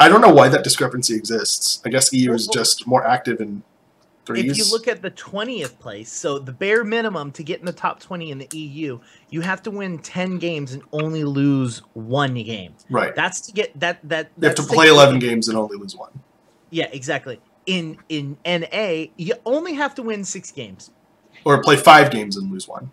I 0.00 0.08
don't 0.08 0.20
know 0.20 0.32
why 0.32 0.48
that 0.48 0.64
discrepancy 0.64 1.14
exists. 1.14 1.80
I 1.84 1.88
guess 1.88 2.12
EU 2.12 2.32
is 2.32 2.46
just 2.46 2.86
more 2.86 3.06
active 3.06 3.40
in 3.40 3.62
threes. 4.26 4.50
if 4.50 4.58
you 4.58 4.70
look 4.70 4.86
at 4.86 5.00
the 5.00 5.10
20th 5.10 5.78
place, 5.78 6.12
so 6.12 6.38
the 6.38 6.52
bare 6.52 6.84
minimum 6.84 7.32
to 7.32 7.42
get 7.42 7.60
in 7.60 7.66
the 7.66 7.72
top 7.72 8.00
20 8.00 8.30
in 8.30 8.38
the 8.38 8.48
EU, 8.52 9.00
you 9.30 9.40
have 9.40 9.62
to 9.62 9.70
win 9.70 9.98
10 9.98 10.38
games 10.38 10.72
and 10.72 10.82
only 10.92 11.24
lose 11.24 11.78
one 11.94 12.34
game. 12.34 12.74
right, 12.90 13.14
That's 13.14 13.40
to 13.42 13.52
get 13.52 13.78
that 13.80 13.98
that 14.08 14.30
you 14.38 14.48
have 14.48 14.56
to 14.56 14.62
play 14.62 14.88
11 14.88 15.18
games 15.20 15.48
and 15.48 15.56
only 15.56 15.76
lose 15.76 15.96
one. 15.96 16.10
Yeah, 16.70 16.88
exactly. 16.92 17.40
In 17.66 17.98
in 18.08 18.36
NA, 18.44 19.06
you 19.16 19.34
only 19.46 19.74
have 19.74 19.94
to 19.96 20.02
win 20.02 20.24
6 20.24 20.50
games. 20.52 20.90
Or 21.44 21.62
play 21.62 21.76
five 21.76 22.10
games 22.10 22.36
and 22.36 22.50
lose 22.50 22.66
one. 22.68 22.90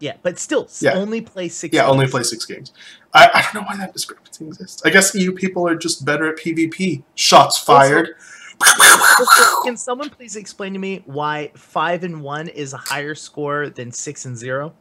Yeah, 0.00 0.14
but 0.22 0.38
still 0.38 0.68
Yeah. 0.80 0.94
only 0.94 1.20
play 1.20 1.48
6 1.48 1.74
Yeah, 1.74 1.86
only 1.86 2.04
games. 2.06 2.10
play 2.12 2.22
six 2.22 2.44
games. 2.46 2.72
I, 3.12 3.28
I 3.34 3.42
don't 3.42 3.54
know 3.54 3.62
why 3.68 3.76
that 3.76 3.92
discrepancy 3.92 4.46
exists. 4.46 4.82
I 4.84 4.90
guess 4.90 5.14
EU 5.14 5.32
people 5.32 5.66
are 5.68 5.74
just 5.76 6.04
better 6.04 6.28
at 6.28 6.36
PvP. 6.38 7.02
Shots 7.14 7.58
fired. 7.58 8.10
Also, 8.62 9.62
Can 9.64 9.76
someone 9.76 10.10
please 10.10 10.36
explain 10.36 10.72
to 10.72 10.78
me 10.78 11.02
why 11.06 11.50
5 11.56 12.04
and 12.04 12.22
1 12.22 12.48
is 12.48 12.72
a 12.72 12.76
higher 12.78 13.14
score 13.14 13.68
than 13.70 13.92
6 13.92 14.24
and 14.24 14.36
0? 14.36 14.72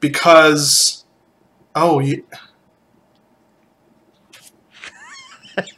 because 0.00 1.04
oh 1.74 1.98
you, 2.00 2.24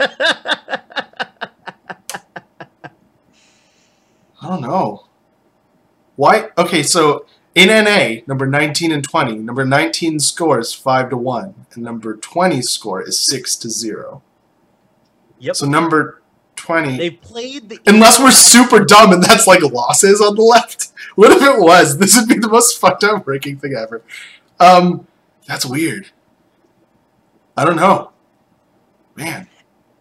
I 4.40 4.41
don't 4.52 4.62
know. 4.62 5.06
Why? 6.16 6.50
Okay, 6.58 6.82
so 6.82 7.26
in 7.54 7.68
NA, 7.68 8.22
number 8.26 8.46
19 8.46 8.92
and 8.92 9.04
20, 9.04 9.36
number 9.36 9.64
19 9.64 10.20
score 10.20 10.58
is 10.58 10.72
5 10.72 11.10
to 11.10 11.16
1, 11.16 11.66
and 11.74 11.84
number 11.84 12.16
20 12.16 12.62
score 12.62 13.02
is 13.02 13.18
6 13.18 13.56
to 13.56 13.70
0. 13.70 14.22
Yep. 15.38 15.56
So 15.56 15.66
number 15.66 16.22
20. 16.56 16.96
They 16.96 17.10
played 17.10 17.68
the 17.68 17.80
Unless 17.86 18.20
we're 18.20 18.30
super 18.30 18.84
dumb 18.84 19.12
and 19.12 19.22
that's 19.22 19.46
like 19.46 19.62
losses 19.62 20.20
on 20.20 20.36
the 20.36 20.42
left. 20.42 20.88
What 21.14 21.30
if 21.30 21.42
it 21.42 21.60
was? 21.60 21.98
This 21.98 22.16
would 22.16 22.26
be 22.26 22.38
the 22.38 22.48
most 22.48 22.80
fucked 22.80 23.04
up 23.04 23.26
ranking 23.26 23.58
thing 23.58 23.74
ever. 23.74 24.02
Um, 24.58 25.06
that's 25.46 25.66
weird. 25.66 26.10
I 27.54 27.66
don't 27.66 27.76
know. 27.76 28.12
Man. 29.14 29.48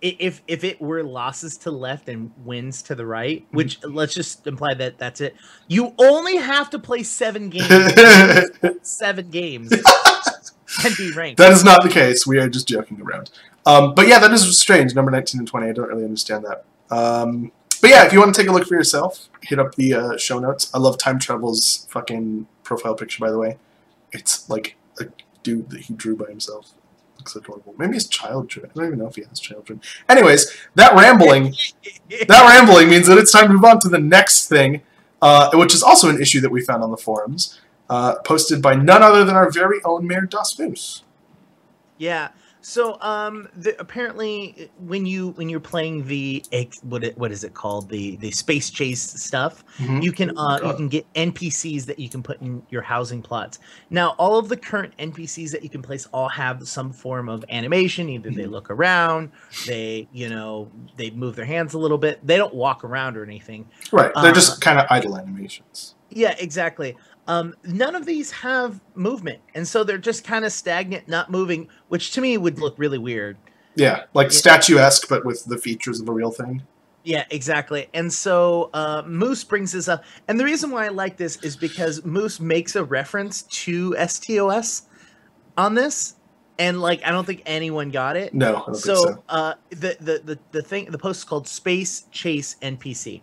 If 0.01 0.41
if 0.47 0.63
it 0.63 0.81
were 0.81 1.03
losses 1.03 1.57
to 1.59 1.71
left 1.71 2.09
and 2.09 2.31
wins 2.43 2.81
to 2.83 2.95
the 2.95 3.05
right, 3.05 3.43
Mm-hmm. 3.45 3.55
which 3.57 3.83
let's 3.83 4.13
just 4.13 4.47
imply 4.47 4.73
that 4.75 4.97
that's 4.97 5.21
it. 5.21 5.35
You 5.67 5.93
only 5.97 6.37
have 6.37 6.69
to 6.71 6.79
play 6.79 7.03
seven 7.03 7.49
games, 7.49 7.69
seven 8.81 9.29
games, 9.29 9.71
and 10.85 10.97
be 10.97 11.11
ranked. 11.13 11.37
That 11.37 11.51
is 11.51 11.63
not 11.63 11.83
the 11.83 11.89
case. 11.89 12.25
We 12.25 12.39
are 12.39 12.49
just 12.49 12.67
joking 12.67 13.01
around. 13.01 13.31
Um, 13.65 13.93
but 13.93 14.07
yeah, 14.07 14.17
that 14.19 14.31
is 14.31 14.57
strange. 14.59 14.95
Number 14.95 15.11
19 15.11 15.39
and 15.39 15.47
20. 15.47 15.67
I 15.67 15.71
don't 15.71 15.87
really 15.87 16.03
understand 16.03 16.45
that. 16.45 16.65
Um, 16.95 17.51
but 17.79 17.89
yeah, 17.91 18.05
if 18.05 18.13
you 18.13 18.19
want 18.19 18.33
to 18.33 18.41
take 18.41 18.49
a 18.49 18.53
look 18.53 18.67
for 18.67 18.73
yourself, 18.75 19.29
hit 19.41 19.59
up 19.59 19.75
the 19.75 19.93
uh, 19.93 20.17
show 20.17 20.39
notes. 20.39 20.71
I 20.73 20.79
love 20.79 20.97
Time 20.97 21.19
Travel's 21.19 21.87
fucking 21.89 22.47
profile 22.63 22.95
picture, 22.95 23.19
by 23.23 23.29
the 23.29 23.37
way. 23.37 23.57
It's 24.11 24.49
like 24.49 24.75
a 24.99 25.05
dude 25.43 25.69
that 25.69 25.81
he 25.81 25.93
drew 25.93 26.15
by 26.15 26.25
himself. 26.25 26.73
Looks 27.21 27.36
adorable. 27.36 27.75
Maybe 27.77 27.93
his 27.93 28.07
child 28.07 28.47
drew. 28.47 28.63
I 28.63 28.69
don't 28.73 28.88
even 28.88 28.97
know 28.97 29.05
if 29.05 29.15
he 29.15 29.21
has 29.29 29.39
children. 29.39 29.79
Anyways, 30.10 30.51
that 30.73 30.95
rambling 30.95 31.53
that 32.27 32.49
rambling 32.49 32.89
means 32.89 33.05
that 33.05 33.19
it's 33.19 33.31
time 33.31 33.47
to 33.47 33.53
move 33.53 33.63
on 33.63 33.79
to 33.81 33.89
the 33.89 33.99
next 33.99 34.47
thing, 34.49 34.81
uh, 35.21 35.51
which 35.53 35.75
is 35.75 35.84
also 35.84 36.10
an 36.10 36.19
issue 36.19 36.41
that 36.41 36.49
we 36.49 36.62
found 36.62 36.81
on 36.81 36.89
the 36.89 36.97
forums, 36.97 37.62
uh, 37.91 38.15
posted 38.25 38.60
by 38.60 38.73
none 38.73 39.03
other 39.03 39.23
than 39.23 39.36
our 39.36 39.51
very 39.51 39.79
own 39.86 40.07
Mayor 40.07 40.21
Das 40.21 40.57
Moose. 40.57 41.03
Yeah. 41.99 42.29
So 42.63 43.02
um, 43.02 43.50
the, 43.56 43.76
apparently 43.82 44.69
when 44.78 45.06
you 45.06 45.30
when 45.30 45.50
you're 45.50 45.60
playing 45.60 46.06
the 46.06 46.43
what 46.84 47.04
it, 47.04 47.17
what 47.17 47.32
is 47.32 47.43
it 47.43 47.56
called 47.56 47.89
the 47.89 48.17
the 48.17 48.30
space 48.32 48.69
chase 48.69 49.02
stuff, 49.02 49.63
Mhm. 49.80 50.04
you 50.04 50.12
can 50.12 50.32
uh, 50.38 50.60
you 50.67 50.74
can 50.76 50.88
get 50.88 51.12
NPCs 51.15 51.86
that 51.88 51.97
you 51.97 52.08
can 52.08 52.21
put 52.21 52.39
in 52.39 52.62
your 52.69 52.84
housing 52.84 53.21
plots. 53.24 53.58
Now, 53.89 54.10
all 54.19 54.38
of 54.38 54.47
the 54.47 54.58
current 54.58 54.93
NPCs 55.00 55.52
that 55.52 55.63
you 55.63 55.69
can 55.69 55.82
place 55.82 56.06
all 56.13 56.30
have 56.30 56.67
some 56.67 56.93
form 56.93 57.30
of 57.30 57.43
animation. 57.50 58.10
Either 58.10 58.30
they 58.30 58.43
Mhm. 58.43 58.52
look 58.52 58.69
around, 58.69 59.32
they 59.65 60.08
you 60.13 60.30
know 60.30 60.71
they 60.97 61.10
move 61.10 61.36
their 61.36 61.45
hands 61.45 61.74
a 61.74 61.80
little 61.80 61.97
bit. 61.97 62.26
They 62.26 62.38
don't 62.38 62.54
walk 62.54 62.84
around 62.84 63.17
or 63.17 63.24
anything. 63.24 63.65
Right, 63.91 64.12
they're 64.21 64.32
Uh, 64.32 64.34
just 64.34 64.62
kind 64.62 64.80
of 64.80 64.86
idle 64.91 65.17
animations. 65.17 65.95
Yeah, 66.13 66.36
exactly. 66.38 66.95
Um, 67.31 67.55
none 67.63 67.95
of 67.95 68.05
these 68.05 68.29
have 68.29 68.81
movement, 68.93 69.39
and 69.55 69.65
so 69.65 69.85
they're 69.85 69.97
just 69.97 70.25
kind 70.25 70.43
of 70.43 70.51
stagnant, 70.51 71.07
not 71.07 71.31
moving, 71.31 71.69
which 71.87 72.11
to 72.11 72.19
me 72.19 72.37
would 72.37 72.59
look 72.59 72.77
really 72.77 72.97
weird. 72.97 73.37
Yeah, 73.75 74.03
like 74.13 74.33
statuesque, 74.33 75.07
but 75.07 75.23
with 75.23 75.45
the 75.45 75.57
features 75.57 76.01
of 76.01 76.09
a 76.09 76.11
real 76.11 76.31
thing. 76.31 76.63
Yeah, 77.05 77.23
exactly. 77.29 77.87
And 77.93 78.11
so 78.11 78.69
uh, 78.73 79.03
Moose 79.05 79.45
brings 79.45 79.71
this 79.71 79.87
up, 79.87 80.03
and 80.27 80.37
the 80.37 80.43
reason 80.43 80.71
why 80.71 80.87
I 80.87 80.89
like 80.89 81.15
this 81.15 81.37
is 81.37 81.55
because 81.55 82.03
Moose 82.03 82.41
makes 82.41 82.75
a 82.75 82.83
reference 82.83 83.43
to 83.43 83.95
STOS 83.95 84.81
on 85.57 85.73
this, 85.73 86.15
and 86.59 86.81
like 86.81 87.01
I 87.05 87.11
don't 87.11 87.25
think 87.25 87.43
anyone 87.45 87.91
got 87.91 88.17
it. 88.17 88.33
No, 88.33 88.65
so, 88.73 88.95
so. 88.95 89.23
uh 89.29 89.53
the, 89.69 89.95
the 90.01 90.21
the 90.25 90.39
the 90.51 90.61
thing 90.61 90.91
the 90.91 90.97
post 90.97 91.19
is 91.19 91.23
called 91.23 91.47
space 91.47 92.07
chase 92.11 92.57
npc 92.61 93.21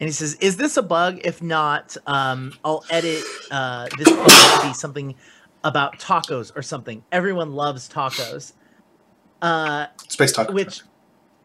and 0.00 0.08
he 0.08 0.12
says 0.12 0.34
is 0.36 0.56
this 0.56 0.76
a 0.76 0.82
bug? 0.82 1.20
If 1.24 1.42
not 1.42 1.96
um 2.06 2.52
i'll 2.64 2.84
edit 2.90 3.22
uh 3.50 3.88
this 3.98 4.08
to 4.08 4.60
be 4.66 4.72
something 4.74 5.14
about 5.64 5.98
tacos 5.98 6.50
or 6.56 6.62
something. 6.62 7.04
Everyone 7.12 7.52
loves 7.52 7.88
tacos. 7.88 8.52
Uh 9.42 9.86
Space 10.08 10.32
Taco. 10.32 10.52
which 10.52 10.82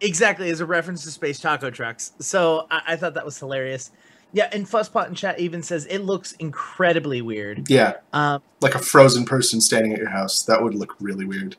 exactly 0.01 0.49
is 0.49 0.59
a 0.59 0.65
reference 0.65 1.03
to 1.03 1.11
space 1.11 1.39
taco 1.39 1.69
trucks. 1.69 2.11
So 2.19 2.67
i, 2.71 2.81
I 2.89 2.95
thought 2.95 3.13
that 3.13 3.25
was 3.25 3.37
hilarious. 3.39 3.91
Yeah 4.33 4.49
and 4.51 4.65
fuzzpot 4.65 5.07
in 5.07 5.15
chat 5.15 5.39
even 5.39 5.63
says 5.63 5.85
it 5.85 5.99
looks 5.99 6.33
incredibly 6.33 7.21
weird. 7.21 7.69
Yeah, 7.69 7.95
um 8.13 8.41
like 8.61 8.75
a 8.75 8.79
frozen 8.79 9.25
person 9.25 9.61
standing 9.61 9.93
at 9.93 9.99
your 9.99 10.09
house. 10.09 10.43
That 10.43 10.61
would 10.63 10.73
look 10.75 10.95
really 10.99 11.25
weird. 11.25 11.55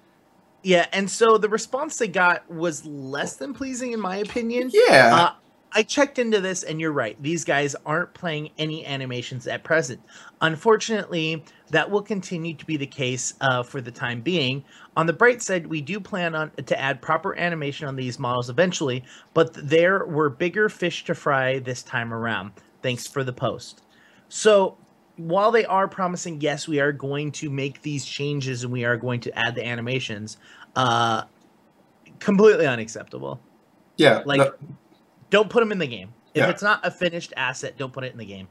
yeah 0.63 0.87
and 0.93 1.11
so 1.11 1.39
the 1.39 1.49
response 1.49 1.97
they 1.99 2.09
got 2.09 2.51
was 2.51 2.85
less 2.85 3.37
than 3.37 3.55
pleasing 3.55 3.93
in 3.93 4.01
my 4.01 4.17
opinion. 4.17 4.71
Yeah, 4.73 5.15
Uh, 5.15 5.33
I 5.77 5.83
checked 5.83 6.19
into 6.19 6.41
this, 6.41 6.63
and 6.63 6.81
you're 6.81 6.91
right. 6.91 7.23
These 7.23 7.45
guys 7.45 7.77
aren't 7.85 8.15
playing 8.15 8.49
any 8.57 8.87
animations 8.87 9.47
at 9.47 9.63
present. 9.63 10.01
Unfortunately, 10.41 11.45
that 11.69 11.91
will 11.91 12.01
continue 12.01 12.55
to 12.55 12.65
be 12.65 12.79
the 12.79 12.87
case 12.87 13.35
uh, 13.43 13.63
for 13.63 13.83
the 13.83 13.91
time 13.91 14.23
being. 14.23 14.65
On 14.97 15.05
the 15.05 15.13
bright 15.13 15.43
side, 15.43 15.67
we 15.67 15.83
do 15.83 16.01
plan 16.01 16.35
on 16.35 16.51
to 16.53 16.81
add 16.81 17.03
proper 17.03 17.39
animation 17.39 17.87
on 17.87 17.95
these 17.95 18.19
models 18.19 18.49
eventually, 18.49 19.05
but 19.35 19.53
there 19.53 20.07
were 20.07 20.31
bigger 20.31 20.71
fish 20.71 21.05
to 21.05 21.15
fry 21.15 21.59
this 21.59 21.83
time 21.83 22.11
around. 22.11 22.53
Thanks 22.81 23.07
for 23.07 23.23
the 23.23 23.35
post. 23.35 23.83
So, 24.31 24.79
while 25.17 25.51
they 25.51 25.67
are 25.67 25.89
promising, 25.89 26.41
yes, 26.41 26.67
we 26.67 26.81
are 26.81 26.93
going 26.93 27.33
to 27.33 27.51
make 27.51 27.83
these 27.83 28.07
changes 28.07 28.65
and 28.65 28.73
we 28.73 28.87
are 28.87 28.97
going 28.97 29.21
to 29.21 29.39
add 29.39 29.55
the 29.55 29.67
animations, 29.67 30.39
uh, 30.75 31.25
completely 32.19 32.67
unacceptable 32.67 33.43
yeah. 33.97 34.23
like 34.25 34.53
don't 35.37 35.51
put 35.51 35.61
them 35.61 35.71
in 35.73 35.79
the 35.79 35.87
game 35.87 36.11
if 36.35 36.43
Yeah. 36.43 36.51
it's 36.51 36.63
not 36.63 36.81
a 36.87 36.91
finished 36.91 37.33
asset 37.37 37.77
don't 37.77 37.93
put 37.93 38.05
it 38.05 38.13
in 38.13 38.19
the 38.19 38.25
game 38.25 38.49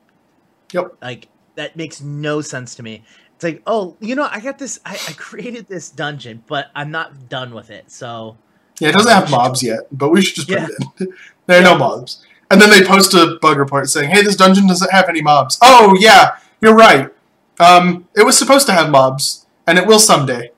Yep. 0.71 0.98
like 1.02 1.28
that 1.56 1.76
makes 1.76 2.02
no 2.02 2.41
sense 2.41 2.76
to 2.76 2.84
me 2.84 3.04
it's 3.34 3.43
like 3.43 3.62
oh 3.65 3.95
you 4.00 4.13
know 4.15 4.28
i 4.32 4.39
got 4.39 4.58
this 4.60 4.80
i, 4.86 4.93
I 4.93 5.13
created 5.13 5.67
this 5.67 5.89
dungeon 5.89 6.43
but 6.48 6.67
i'm 6.76 6.91
not 6.91 7.28
done 7.30 7.54
with 7.56 7.69
it 7.71 7.89
so 7.91 8.38
yeah, 8.80 8.89
it 8.89 8.91
doesn't 8.91 9.12
have 9.12 9.32
mobs 9.32 9.63
yet, 9.63 9.82
but 9.91 10.10
we 10.10 10.21
should 10.21 10.36
just 10.36 10.50
put 10.50 10.58
Yeah. 10.60 10.67
it 10.67 11.02
in. 11.08 11.13
there 11.48 11.60
are 11.62 11.63
no 11.63 11.78
mobs. 11.78 12.26
And 12.52 12.62
then 12.62 12.69
they 12.69 12.84
post 12.84 13.13
a 13.13 13.38
bug 13.41 13.56
report 13.58 13.88
saying, 13.89 14.10
"Hey, 14.10 14.21
this 14.21 14.36
dungeon 14.36 14.67
doesn't 14.67 14.91
have 14.91 15.08
any 15.08 15.21
mobs." 15.21 15.58
Oh 15.62 15.95
yeah, 15.98 16.36
you're 16.62 16.76
right. 16.76 17.10
Um, 17.58 18.10
it 18.17 18.26
was 18.26 18.38
supposed 18.38 18.65
to 18.67 18.74
have 18.74 18.89
mobs, 18.89 19.45
and 19.65 19.78
it 19.78 19.88
will 19.88 19.98
someday. 20.12 20.52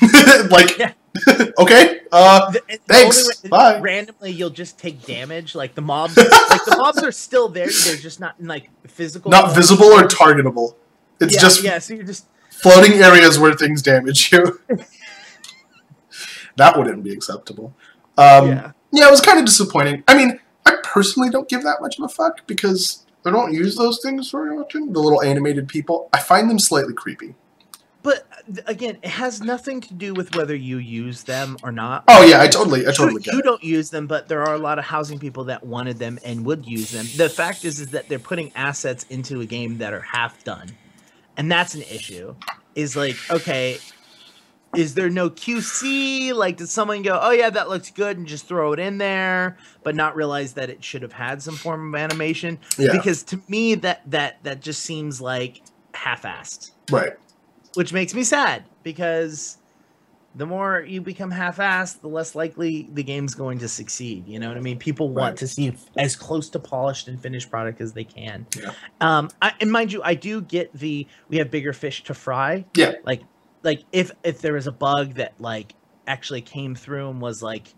like 0.50 0.78
Yeah. 0.78 0.92
okay. 1.58 2.00
Uh, 2.12 2.50
The- 2.50 2.78
Thanks. 2.86 3.42
way- 3.42 3.48
Bye. 3.48 3.80
Randomly, 3.80 4.30
you'll 4.32 4.50
just 4.50 4.78
take 4.78 5.04
damage. 5.04 5.54
Like 5.54 5.74
the 5.74 5.80
mobs, 5.82 6.16
like 6.16 6.28
the 6.64 6.76
mobs 6.78 7.02
are 7.02 7.12
still 7.12 7.48
there. 7.48 7.68
They're 7.84 7.96
just 7.96 8.20
not 8.20 8.34
in 8.38 8.46
like 8.46 8.70
physical. 8.86 9.30
not 9.30 9.54
visible 9.54 9.86
or 9.86 10.02
targetable. 10.04 10.74
It's 11.20 11.34
yeah, 11.34 11.40
just 11.40 11.62
yeah. 11.62 11.78
So 11.78 11.94
you're 11.94 12.04
just 12.04 12.26
floating 12.50 12.92
areas 12.94 13.38
where 13.38 13.54
things 13.54 13.82
damage 13.82 14.32
you. 14.32 14.60
that 16.56 16.76
wouldn't 16.76 17.02
be 17.04 17.12
acceptable. 17.12 17.74
Um, 18.16 18.48
yeah. 18.48 18.72
Yeah, 18.90 19.08
it 19.08 19.10
was 19.10 19.20
kind 19.20 19.38
of 19.38 19.44
disappointing. 19.44 20.02
I 20.08 20.16
mean, 20.16 20.40
I 20.64 20.76
personally 20.82 21.30
don't 21.30 21.48
give 21.48 21.62
that 21.62 21.80
much 21.80 21.98
of 21.98 22.04
a 22.04 22.08
fuck 22.08 22.46
because 22.46 23.04
I 23.24 23.30
don't 23.30 23.52
use 23.52 23.76
those 23.76 24.00
things 24.02 24.30
very 24.30 24.56
often. 24.56 24.92
The 24.92 25.00
little 25.00 25.22
animated 25.22 25.68
people, 25.68 26.08
I 26.12 26.20
find 26.20 26.48
them 26.48 26.58
slightly 26.58 26.94
creepy. 26.94 27.34
But 28.02 28.26
again, 28.66 28.98
it 29.02 29.08
has 29.10 29.40
nothing 29.40 29.80
to 29.82 29.94
do 29.94 30.14
with 30.14 30.34
whether 30.36 30.54
you 30.54 30.78
use 30.78 31.24
them 31.24 31.56
or 31.62 31.72
not. 31.72 32.04
Oh 32.08 32.24
yeah, 32.24 32.40
I 32.40 32.46
totally, 32.46 32.86
I 32.86 32.92
totally 32.92 33.14
you, 33.14 33.20
get 33.20 33.34
you 33.34 33.42
don't 33.42 33.62
use 33.62 33.90
them, 33.90 34.06
but 34.06 34.28
there 34.28 34.42
are 34.42 34.54
a 34.54 34.58
lot 34.58 34.78
of 34.78 34.84
housing 34.84 35.18
people 35.18 35.44
that 35.44 35.64
wanted 35.64 35.98
them 35.98 36.18
and 36.24 36.44
would 36.44 36.64
use 36.64 36.92
them. 36.92 37.06
The 37.16 37.28
fact 37.28 37.64
is, 37.64 37.80
is 37.80 37.88
that 37.88 38.08
they're 38.08 38.18
putting 38.20 38.52
assets 38.54 39.04
into 39.10 39.40
a 39.40 39.46
game 39.46 39.78
that 39.78 39.92
are 39.92 40.00
half 40.00 40.44
done, 40.44 40.68
and 41.36 41.50
that's 41.50 41.74
an 41.74 41.82
issue. 41.82 42.36
Is 42.76 42.94
like, 42.94 43.16
okay, 43.30 43.78
is 44.76 44.94
there 44.94 45.10
no 45.10 45.30
QC? 45.30 46.34
Like, 46.34 46.58
did 46.58 46.68
someone 46.68 47.02
go, 47.02 47.18
"Oh 47.20 47.30
yeah, 47.30 47.50
that 47.50 47.68
looks 47.68 47.90
good," 47.90 48.18
and 48.18 48.26
just 48.26 48.46
throw 48.46 48.72
it 48.72 48.78
in 48.78 48.98
there, 48.98 49.56
but 49.82 49.96
not 49.96 50.14
realize 50.14 50.52
that 50.54 50.70
it 50.70 50.84
should 50.84 51.02
have 51.02 51.12
had 51.12 51.42
some 51.42 51.56
form 51.56 51.94
of 51.94 52.00
animation? 52.00 52.58
Yeah, 52.76 52.92
Because 52.92 53.22
to 53.24 53.40
me, 53.48 53.74
that 53.76 54.08
that 54.10 54.42
that 54.44 54.60
just 54.60 54.82
seems 54.84 55.20
like 55.20 55.62
half-assed 55.94 56.70
right. 56.92 57.14
Which 57.74 57.92
makes 57.92 58.14
me 58.14 58.22
sad 58.24 58.64
because 58.82 59.58
the 60.34 60.46
more 60.46 60.84
you 60.86 61.00
become 61.00 61.30
half-assed, 61.30 62.00
the 62.00 62.08
less 62.08 62.34
likely 62.34 62.88
the 62.92 63.02
game's 63.02 63.34
going 63.34 63.58
to 63.58 63.68
succeed. 63.68 64.26
You 64.28 64.38
know 64.38 64.48
what 64.48 64.56
I 64.56 64.60
mean? 64.60 64.78
People 64.78 65.08
want 65.08 65.32
Right. 65.32 65.36
to 65.38 65.48
see 65.48 65.72
as 65.96 66.14
close 66.16 66.48
to 66.50 66.58
polished 66.58 67.08
and 67.08 67.20
finished 67.20 67.50
product 67.50 67.80
as 67.80 67.92
they 67.92 68.04
can. 68.04 68.46
Yeah. 68.56 68.72
Um, 69.00 69.30
I, 69.42 69.52
and 69.60 69.72
mind 69.72 69.92
you, 69.92 70.02
I 70.02 70.14
do 70.14 70.40
get 70.40 70.72
the 70.74 71.06
we 71.28 71.38
have 71.38 71.50
bigger 71.50 71.72
fish 71.72 72.04
to 72.04 72.14
fry. 72.14 72.64
Yeah. 72.74 72.92
Like, 73.04 73.22
like 73.62 73.82
if 73.90 74.10
if 74.22 74.40
there 74.40 74.52
was 74.52 74.66
a 74.66 74.72
bug 74.72 75.14
that 75.14 75.32
like 75.40 75.74
actually 76.06 76.42
came 76.42 76.74
through 76.74 77.10
and 77.10 77.20
was 77.20 77.42
like. 77.42 77.74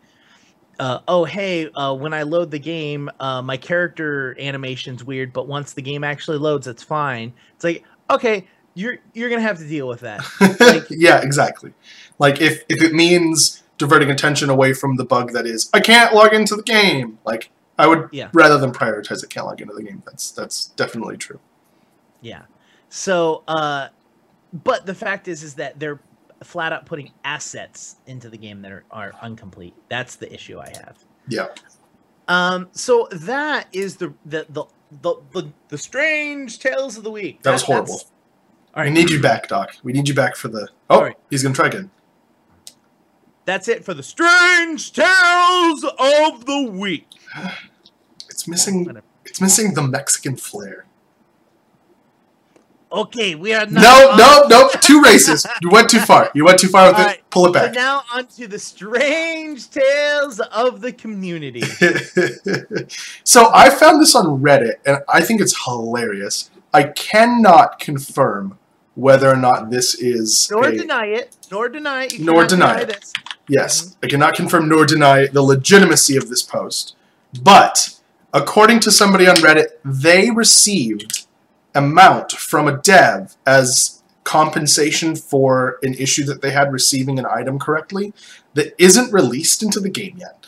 Uh, 0.78 0.98
oh 1.08 1.24
hey 1.24 1.68
uh, 1.74 1.92
when 1.92 2.14
i 2.14 2.22
load 2.22 2.50
the 2.50 2.58
game 2.58 3.10
uh, 3.20 3.42
my 3.42 3.58
character 3.58 4.34
animation's 4.40 5.04
weird 5.04 5.30
but 5.30 5.46
once 5.46 5.74
the 5.74 5.82
game 5.82 6.02
actually 6.02 6.38
loads 6.38 6.66
it's 6.66 6.82
fine 6.82 7.34
it's 7.54 7.64
like 7.64 7.84
okay 8.08 8.48
you're 8.74 8.98
you're 9.14 9.28
gonna 9.30 9.42
have 9.42 9.58
to 9.58 9.66
deal 9.68 9.88
with 9.88 10.00
that 10.00 10.22
Like- 10.60 10.86
yeah, 10.90 11.20
exactly. 11.22 11.72
Like 12.18 12.40
if 12.40 12.62
if 12.68 12.82
it 12.82 12.92
means 12.92 13.62
diverting 13.78 14.10
attention 14.10 14.50
away 14.50 14.72
from 14.74 14.96
the 14.96 15.04
bug 15.04 15.32
that 15.32 15.46
is 15.46 15.70
I 15.72 15.80
can't 15.80 16.14
log 16.14 16.34
into 16.34 16.54
the 16.56 16.62
game, 16.62 17.18
like 17.24 17.50
I 17.78 17.86
would 17.86 18.08
Yeah. 18.12 18.28
rather 18.34 18.58
than 18.58 18.72
prioritize 18.72 19.22
it 19.24 19.30
can't 19.30 19.46
log 19.46 19.60
into 19.60 19.74
the 19.74 19.82
game. 19.82 20.02
That's 20.06 20.30
that's 20.32 20.66
definitely 20.76 21.16
true. 21.16 21.40
Yeah. 22.20 22.42
So, 22.90 23.42
uh, 23.48 23.88
but 24.52 24.84
the 24.84 24.94
fact 24.94 25.28
is, 25.28 25.42
is 25.42 25.54
that 25.54 25.78
they're 25.78 26.00
flat 26.42 26.72
out 26.72 26.84
putting 26.86 27.12
assets 27.24 27.96
into 28.06 28.28
the 28.28 28.36
game 28.36 28.62
that 28.62 28.72
are, 28.72 28.84
are 28.90 29.12
incomplete. 29.22 29.74
That's 29.88 30.16
the 30.16 30.32
issue 30.32 30.58
I 30.58 30.68
have. 30.68 30.98
Yeah. 31.28 31.46
Um. 32.28 32.68
So 32.72 33.08
that 33.12 33.66
is 33.72 33.96
the 33.96 34.12
the 34.26 34.46
the 34.50 34.64
the 35.02 35.14
the, 35.32 35.52
the 35.68 35.78
strange 35.78 36.58
tales 36.58 36.96
of 36.98 37.04
the 37.04 37.10
week. 37.10 37.42
That 37.42 37.52
was 37.52 37.64
that's- 37.66 38.04
All 38.74 38.84
We 38.84 38.90
need 38.90 39.10
you 39.10 39.20
back, 39.20 39.48
Doc. 39.48 39.74
We 39.82 39.92
need 39.92 40.08
you 40.08 40.14
back 40.14 40.36
for 40.36 40.48
the. 40.48 40.68
Oh, 40.88 41.02
right. 41.02 41.16
he's 41.30 41.42
gonna 41.42 41.54
try 41.54 41.66
again. 41.68 41.90
That's 43.44 43.66
it 43.68 43.84
for 43.84 43.94
the 43.94 44.02
strange 44.02 44.92
tales 44.92 45.84
of 45.84 46.46
the 46.46 46.68
week. 46.72 47.06
It's 48.30 48.48
missing. 48.48 48.88
It's 49.26 49.38
missing 49.40 49.74
the 49.74 49.82
Mexican 49.82 50.34
flair. 50.34 50.86
Okay, 52.90 53.34
we 53.34 53.52
are 53.52 53.66
now 53.66 54.14
No, 54.16 54.16
no, 54.16 54.46
no. 54.48 54.68
Too 54.80 55.02
racist. 55.02 55.46
You 55.60 55.68
went 55.68 55.90
too 55.90 56.00
far. 56.00 56.30
You 56.34 56.46
went 56.46 56.58
too 56.58 56.68
far 56.68 56.86
with 56.88 56.96
All 56.96 57.02
it. 57.02 57.06
right. 57.06 57.30
Pull 57.30 57.44
it 57.46 57.48
So 57.48 57.52
back. 57.52 57.74
now 57.74 58.02
on 58.14 58.26
to 58.28 58.48
the 58.48 58.58
strange 58.58 59.68
tales 59.68 60.40
of 60.40 60.80
the 60.80 60.90
community. 60.92 61.60
so 63.24 63.50
I 63.52 63.68
found 63.68 64.00
this 64.00 64.14
on 64.14 64.40
Reddit, 64.42 64.76
and 64.86 65.02
I 65.08 65.20
think 65.20 65.42
it's 65.42 65.64
hilarious. 65.66 66.50
I 66.72 66.84
cannot 66.84 67.78
confirm 67.78 68.58
whether 69.00 69.28
or 69.30 69.36
not 69.36 69.70
this 69.70 69.94
is 69.94 70.48
Nor 70.50 70.68
a- 70.68 70.76
deny 70.76 71.06
it. 71.06 71.36
Nor 71.50 71.68
deny 71.68 72.04
it. 72.04 72.18
You 72.18 72.24
Nor 72.24 72.46
deny 72.46 72.80
it. 72.80 72.88
this. 72.88 73.12
Yes, 73.48 73.96
I 74.02 74.06
cannot 74.06 74.34
confirm 74.34 74.68
nor 74.68 74.86
deny 74.86 75.26
the 75.26 75.42
legitimacy 75.42 76.16
of 76.16 76.28
this 76.28 76.42
post. 76.42 76.94
But 77.42 77.96
according 78.32 78.80
to 78.80 78.92
somebody 78.92 79.26
on 79.26 79.36
Reddit, 79.36 79.68
they 79.84 80.30
received 80.30 81.26
amount 81.74 82.32
from 82.32 82.68
a 82.68 82.76
dev 82.76 83.36
as 83.46 84.02
compensation 84.22 85.16
for 85.16 85.78
an 85.82 85.94
issue 85.94 86.24
that 86.24 86.42
they 86.42 86.50
had 86.50 86.72
receiving 86.72 87.18
an 87.18 87.26
item 87.26 87.58
correctly 87.58 88.12
that 88.54 88.74
isn't 88.78 89.12
released 89.12 89.62
into 89.62 89.80
the 89.80 89.88
game 89.88 90.16
yet. 90.18 90.46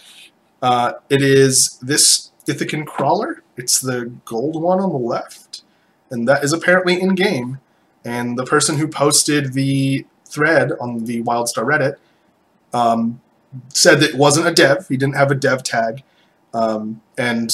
Uh, 0.61 0.93
it 1.11 1.23
is 1.23 1.79
this 1.83 2.31
Ithacan 2.47 2.87
crawler. 2.87 3.43
It's 3.57 3.81
the 3.81 4.13
gold 4.25 4.61
one 4.63 4.79
on 4.79 4.91
the 4.91 4.97
left, 4.99 5.63
and 6.11 6.29
that 6.29 6.45
is 6.45 6.53
apparently 6.53 7.01
in 7.01 7.17
game. 7.17 7.59
And 8.05 8.39
the 8.39 8.45
person 8.45 8.77
who 8.77 8.89
posted 8.89 9.53
the 9.53 10.07
thread 10.25 10.73
on 10.81 11.05
the 11.05 11.23
WildStar 11.23 11.65
Reddit 11.65 11.97
um, 12.73 13.21
said 13.69 14.01
that 14.01 14.11
it 14.11 14.17
wasn't 14.17 14.47
a 14.47 14.53
dev. 14.53 14.89
He 14.89 14.97
didn't 14.97 15.17
have 15.17 15.31
a 15.31 15.35
dev 15.35 15.63
tag, 15.63 16.03
um, 16.55 17.03
and 17.19 17.51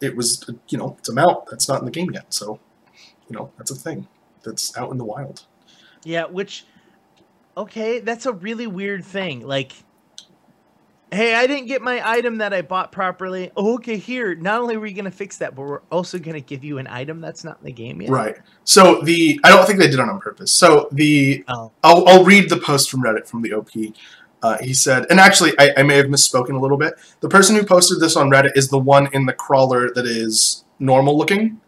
it 0.00 0.16
was 0.16 0.48
you 0.68 0.78
know 0.78 0.96
it's 0.98 1.08
a 1.08 1.12
mount 1.12 1.46
that's 1.50 1.68
not 1.68 1.80
in 1.80 1.84
the 1.84 1.90
game 1.90 2.10
yet. 2.10 2.32
So 2.32 2.58
you 3.28 3.36
know 3.36 3.52
that's 3.56 3.70
a 3.70 3.74
thing 3.74 4.08
that's 4.42 4.76
out 4.76 4.90
in 4.90 4.98
the 4.98 5.04
wild. 5.04 5.44
Yeah, 6.04 6.24
which 6.24 6.64
okay, 7.56 8.00
that's 8.00 8.26
a 8.26 8.32
really 8.32 8.66
weird 8.66 9.04
thing. 9.04 9.46
Like 9.46 9.72
Hey, 11.12 11.34
I 11.34 11.46
didn't 11.48 11.66
get 11.66 11.82
my 11.82 12.08
item 12.08 12.38
that 12.38 12.54
I 12.54 12.62
bought 12.62 12.92
properly. 12.92 13.50
Oh, 13.56 13.74
okay, 13.74 13.96
here. 13.96 14.36
Not 14.36 14.60
only 14.60 14.76
are 14.76 14.80
we 14.80 14.92
gonna 14.92 15.10
fix 15.10 15.38
that, 15.38 15.56
but 15.56 15.62
we're 15.62 15.80
also 15.90 16.18
gonna 16.18 16.40
give 16.40 16.62
you 16.62 16.78
an 16.78 16.86
item 16.86 17.20
that's 17.20 17.42
not 17.42 17.58
in 17.58 17.64
the 17.66 17.72
game 17.72 18.00
yet. 18.00 18.10
Right. 18.10 18.36
So 18.64 19.00
the 19.02 19.40
I 19.42 19.48
don't 19.50 19.66
think 19.66 19.80
they 19.80 19.86
did 19.86 19.94
it 19.94 20.00
on 20.00 20.20
purpose. 20.20 20.52
So 20.52 20.88
the 20.92 21.44
Oh. 21.48 21.72
I'll, 21.82 22.06
I'll 22.08 22.24
read 22.24 22.48
the 22.48 22.58
post 22.58 22.90
from 22.90 23.02
Reddit 23.02 23.26
from 23.26 23.42
the 23.42 23.52
OP. 23.54 23.70
Uh, 24.42 24.56
he 24.62 24.72
said, 24.72 25.04
and 25.10 25.18
actually, 25.20 25.52
I, 25.58 25.70
I 25.78 25.82
may 25.82 25.96
have 25.96 26.06
misspoken 26.06 26.54
a 26.56 26.58
little 26.60 26.78
bit. 26.78 26.94
The 27.20 27.28
person 27.28 27.56
who 27.56 27.64
posted 27.64 28.00
this 28.00 28.16
on 28.16 28.30
Reddit 28.30 28.52
is 28.56 28.68
the 28.68 28.78
one 28.78 29.08
in 29.12 29.26
the 29.26 29.34
crawler 29.34 29.90
that 29.92 30.06
is 30.06 30.64
normal 30.78 31.18
looking, 31.18 31.60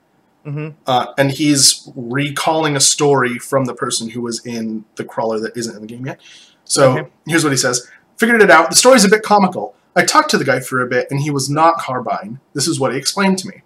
hmm 0.45 0.69
uh, 0.87 1.07
and 1.19 1.31
he's 1.33 1.91
recalling 1.97 2.77
a 2.77 2.81
story 2.81 3.39
from 3.39 3.65
the 3.67 3.75
person 3.75 4.09
who 4.09 4.23
was 4.23 4.45
in 4.47 4.85
the 4.97 5.05
crawler 5.05 5.39
that 5.41 5.55
isn't 5.57 5.75
in 5.75 5.81
the 5.83 5.87
game 5.87 6.07
yet. 6.07 6.21
So 6.65 6.93
Okay. 6.99 7.11
here's 7.27 7.43
what 7.45 7.51
he 7.53 7.59
says: 7.59 7.87
Figured 8.23 8.41
it 8.41 8.53
out. 8.53 8.71
The 8.71 8.77
story's 8.77 9.05
a 9.05 9.09
bit 9.09 9.25
comical. 9.25 9.75
I 9.97 10.05
talked 10.05 10.31
to 10.31 10.39
the 10.39 10.45
guy 10.45 10.61
for 10.61 10.81
a 10.81 10.87
bit, 10.87 11.09
and 11.11 11.23
he 11.23 11.31
was 11.33 11.51
not 11.51 11.79
Carbine. 11.79 12.39
This 12.53 12.69
is 12.69 12.79
what 12.79 12.93
he 12.93 12.97
explained 12.97 13.37
to 13.39 13.49
me. 13.49 13.63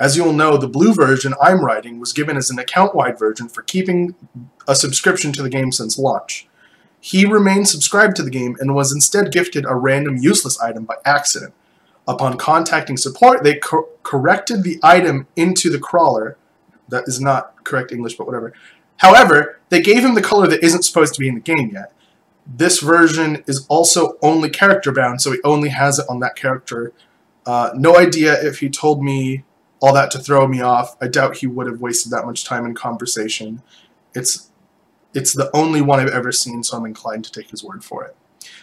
As 0.00 0.16
you'll 0.16 0.32
know, 0.32 0.56
the 0.56 0.66
blue 0.66 0.94
version 0.94 1.34
I'm 1.42 1.62
writing 1.62 2.00
was 2.00 2.14
given 2.14 2.38
as 2.38 2.48
an 2.48 2.58
account-wide 2.58 3.18
version 3.18 3.50
for 3.50 3.60
keeping 3.60 4.14
a 4.66 4.74
subscription 4.74 5.30
to 5.34 5.42
the 5.42 5.50
game 5.50 5.72
since 5.72 5.98
launch. 5.98 6.48
He 7.02 7.26
remained 7.26 7.68
subscribed 7.68 8.16
to 8.16 8.22
the 8.22 8.30
game 8.30 8.56
and 8.60 8.74
was 8.74 8.94
instead 8.94 9.30
gifted 9.30 9.66
a 9.66 9.74
random 9.74 10.16
useless 10.16 10.58
item 10.58 10.86
by 10.86 10.94
accident. 11.04 11.52
Upon 12.08 12.38
contacting 12.38 12.96
support, 12.96 13.44
they 13.44 13.56
cor- 13.56 13.88
corrected 14.04 14.62
the 14.62 14.80
item 14.82 15.26
into 15.36 15.68
the 15.68 15.78
crawler. 15.78 16.38
That 16.88 17.04
is 17.06 17.20
not 17.20 17.62
correct 17.62 17.92
English, 17.92 18.14
but 18.14 18.26
whatever. 18.26 18.54
However, 18.96 19.60
they 19.68 19.82
gave 19.82 20.02
him 20.02 20.14
the 20.14 20.22
color 20.22 20.46
that 20.46 20.64
isn't 20.64 20.84
supposed 20.84 21.12
to 21.12 21.20
be 21.20 21.28
in 21.28 21.34
the 21.34 21.42
game 21.42 21.72
yet. 21.74 21.92
This 22.46 22.80
version 22.80 23.44
is 23.46 23.66
also 23.68 24.18
only 24.22 24.50
character 24.50 24.92
bound, 24.92 25.22
so 25.22 25.32
he 25.32 25.38
only 25.44 25.68
has 25.68 25.98
it 25.98 26.06
on 26.08 26.20
that 26.20 26.34
character. 26.34 26.92
Uh, 27.46 27.70
no 27.74 27.96
idea 27.96 28.34
if 28.44 28.58
he 28.58 28.68
told 28.68 29.02
me 29.02 29.44
all 29.80 29.92
that 29.92 30.10
to 30.12 30.18
throw 30.18 30.46
me 30.46 30.60
off. 30.60 30.96
I 31.00 31.08
doubt 31.08 31.38
he 31.38 31.46
would 31.46 31.66
have 31.66 31.80
wasted 31.80 32.12
that 32.12 32.24
much 32.24 32.44
time 32.44 32.64
in 32.64 32.74
conversation. 32.74 33.62
It's 34.14 34.50
it's 35.14 35.34
the 35.34 35.54
only 35.54 35.82
one 35.82 36.00
I've 36.00 36.08
ever 36.08 36.32
seen, 36.32 36.62
so 36.62 36.76
I'm 36.76 36.86
inclined 36.86 37.24
to 37.26 37.32
take 37.32 37.50
his 37.50 37.62
word 37.62 37.84
for 37.84 38.04
it. 38.04 38.16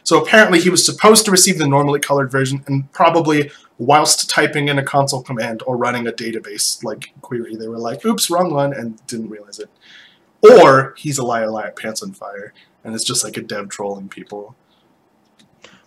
So 0.04 0.20
apparently 0.22 0.60
he 0.60 0.70
was 0.70 0.84
supposed 0.84 1.26
to 1.26 1.32
receive 1.32 1.60
the 1.60 1.68
normally 1.68 2.00
colored 2.00 2.32
version, 2.32 2.64
and 2.68 2.92
probably 2.92 3.52
whilst 3.78 4.30
typing 4.30 4.68
in 4.68 4.80
a 4.80 4.84
console 4.84 5.22
command 5.22 5.62
or 5.68 5.78
running 5.78 6.08
a 6.08 6.12
database 6.12 6.84
like 6.84 7.14
query, 7.22 7.56
they 7.56 7.68
were 7.68 7.78
like, 7.78 8.04
"Oops, 8.06 8.30
wrong 8.30 8.54
one," 8.54 8.74
and 8.74 9.06
didn't 9.08 9.30
realize 9.30 9.60
it. 9.60 9.70
Or 10.42 10.96
he's 10.98 11.18
a 11.18 11.26
liar, 11.26 11.50
liar, 11.50 11.72
pants 11.72 12.02
on 12.02 12.14
fire, 12.14 12.54
and 12.84 12.94
it's 12.96 13.04
just 13.04 13.24
like 13.24 13.38
a 13.38 13.42
dev 13.42 13.70
trolling 13.70 14.10
people. 14.10 14.56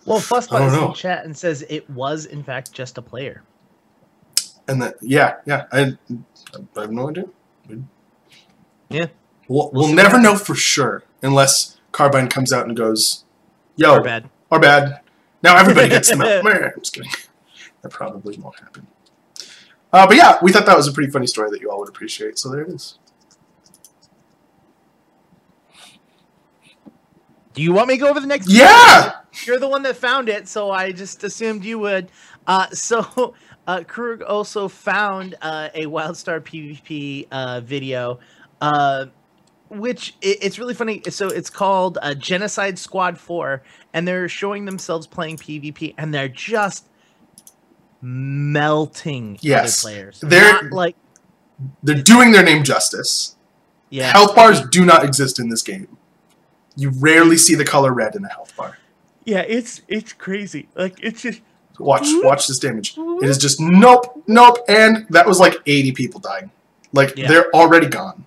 Well, 0.05 0.17
I 0.17 0.21
Fussbot 0.21 0.49
don't 0.59 0.67
is 0.67 0.73
in 0.73 0.79
know. 0.81 0.93
chat 0.93 1.25
and 1.25 1.35
says 1.35 1.65
it 1.69 1.89
was 1.89 2.25
in 2.25 2.43
fact 2.43 2.73
just 2.73 2.97
a 2.97 3.01
player. 3.01 3.43
And 4.67 4.81
that, 4.81 4.95
yeah, 5.01 5.35
yeah, 5.45 5.65
I, 5.71 5.97
I 6.77 6.81
have 6.81 6.91
no 6.91 7.09
idea. 7.09 7.25
Yeah. 8.89 9.07
We'll, 9.47 9.69
We'll 9.71 9.71
we'll 9.73 9.93
never 9.93 10.19
know 10.19 10.35
for 10.35 10.55
sure 10.55 11.03
unless 11.21 11.77
Carbine 11.91 12.29
comes 12.29 12.53
out 12.53 12.65
and 12.65 12.75
goes, 12.77 13.25
Yo, 13.75 13.91
Our 13.93 14.03
bad. 14.03 14.29
Our 14.51 14.59
bad. 14.59 15.01
Now 15.41 15.57
everybody 15.57 15.89
gets 15.89 16.09
them 16.09 16.21
out. 16.21 16.45
I'm 16.47 16.71
just 16.79 16.93
kidding. 16.93 17.11
That 17.81 17.89
probably 17.89 18.37
won't 18.37 18.57
happen. 18.59 18.87
Uh, 19.91 20.07
but 20.07 20.15
yeah, 20.15 20.37
we 20.41 20.51
thought 20.51 20.65
that 20.65 20.77
was 20.77 20.87
a 20.87 20.91
pretty 20.93 21.11
funny 21.11 21.27
story 21.27 21.49
that 21.51 21.59
you 21.61 21.69
all 21.69 21.79
would 21.79 21.89
appreciate. 21.89 22.39
So 22.39 22.49
there 22.49 22.61
it 22.61 22.69
is. 22.69 22.97
Do 27.53 27.61
you 27.61 27.71
want 27.71 27.87
me 27.87 27.95
to 27.95 27.99
go 28.01 28.09
over 28.09 28.19
the 28.19 28.27
next? 28.27 28.49
Yeah. 28.49 29.13
You're 29.45 29.59
the 29.59 29.67
one 29.67 29.83
that 29.83 29.95
found 29.95 30.29
it, 30.29 30.47
so 30.47 30.71
I 30.71 30.91
just 30.91 31.23
assumed 31.23 31.63
you 31.63 31.79
would. 31.79 32.09
Uh, 32.47 32.67
so 32.71 33.35
uh, 33.67 33.83
Krug 33.87 34.21
also 34.23 34.67
found 34.67 35.35
uh, 35.41 35.69
a 35.73 35.85
WildStar 35.85 36.39
PvP 36.41 37.27
uh, 37.31 37.61
video, 37.61 38.19
uh, 38.61 39.05
which 39.69 40.15
i 40.23 40.37
it's 40.41 40.57
really 40.59 40.73
funny. 40.73 41.01
So 41.09 41.27
it's 41.27 41.49
called 41.49 41.97
uh, 42.01 42.13
Genocide 42.15 42.77
Squad 42.79 43.17
Four, 43.19 43.63
and 43.93 44.07
they're 44.07 44.27
showing 44.29 44.65
themselves 44.65 45.05
playing 45.07 45.37
PvP, 45.37 45.93
and 45.97 46.13
they're 46.13 46.27
just 46.27 46.87
melting 48.01 49.37
Yes. 49.41 49.83
other 49.85 49.93
players. 49.93 50.19
They're- 50.21 50.63
Not 50.63 50.71
like 50.71 50.95
They're 51.83 52.01
doing 52.01 52.31
their 52.31 52.43
name 52.43 52.63
justice. 52.63 53.35
yeah, 53.89 54.11
Health 54.11 54.35
bars 54.35 54.61
do 54.69 54.85
not 54.85 55.03
exist 55.05 55.39
in 55.39 55.49
this 55.49 55.61
game. 55.61 55.87
You 56.75 56.89
rarely 56.91 57.37
see 57.37 57.55
the 57.55 57.65
color 57.65 57.93
red 57.93 58.15
in 58.15 58.25
a 58.25 58.29
health 58.29 58.55
bar. 58.57 58.77
yeah. 59.25 59.41
It's 59.47 59.81
it's 59.87 60.13
crazy. 60.13 60.67
Like 60.75 60.99
it's 61.03 61.21
just 61.21 61.41
Watch, 61.79 62.05
watch 62.21 62.47
this 62.47 62.59
damage. 62.59 62.95
It 62.97 63.27
is 63.27 63.39
just 63.39 63.59
nope, 63.59 64.23
nope, 64.27 64.59
and 64.67 65.07
that 65.09 65.25
was 65.25 65.39
like 65.39 65.55
80 65.65 65.91
people 65.93 66.19
dying. 66.19 66.51
Like 66.91 67.17
Yeah. 67.17 67.27
they're 67.27 67.49
already 67.55 67.87
gone. 67.87 68.25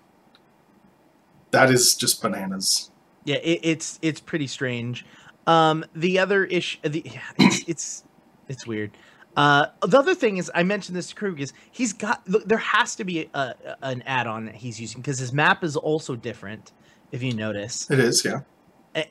That 1.52 1.70
is 1.70 1.94
just 1.94 2.20
bananas. 2.20 2.90
Yeah, 3.24 3.36
it, 3.36 3.60
it's 3.62 3.98
it's 4.02 4.20
pretty 4.20 4.46
strange. 4.46 5.06
Um, 5.46 5.84
the 5.94 6.18
other 6.18 6.44
issue, 6.44 6.78
the 6.82 7.04
it's 7.38 7.64
it's 7.68 8.04
it's 8.48 8.66
weird. 8.66 8.90
Uh, 9.36 9.66
the 9.86 9.98
other 9.98 10.14
thing 10.14 10.38
is, 10.38 10.50
I 10.54 10.62
mentioned 10.62 10.96
this 10.96 11.08
to 11.10 11.14
Croog 11.14 11.38
is 11.40 11.52
he's 11.70 11.92
got 11.92 12.28
look, 12.28 12.46
there 12.48 12.58
has 12.58 12.96
to 12.96 13.04
be 13.04 13.28
a, 13.34 13.38
a, 13.38 13.54
an 13.82 14.02
add-on 14.06 14.46
that 14.46 14.54
he's 14.56 14.80
using 14.80 15.00
because 15.00 15.18
his 15.18 15.32
map 15.32 15.62
is 15.62 15.76
also 15.76 16.16
different. 16.16 16.72
If 17.12 17.22
you 17.22 17.34
notice, 17.34 17.90
It 17.90 17.98
is, 17.98 18.24
yeah. 18.24 18.40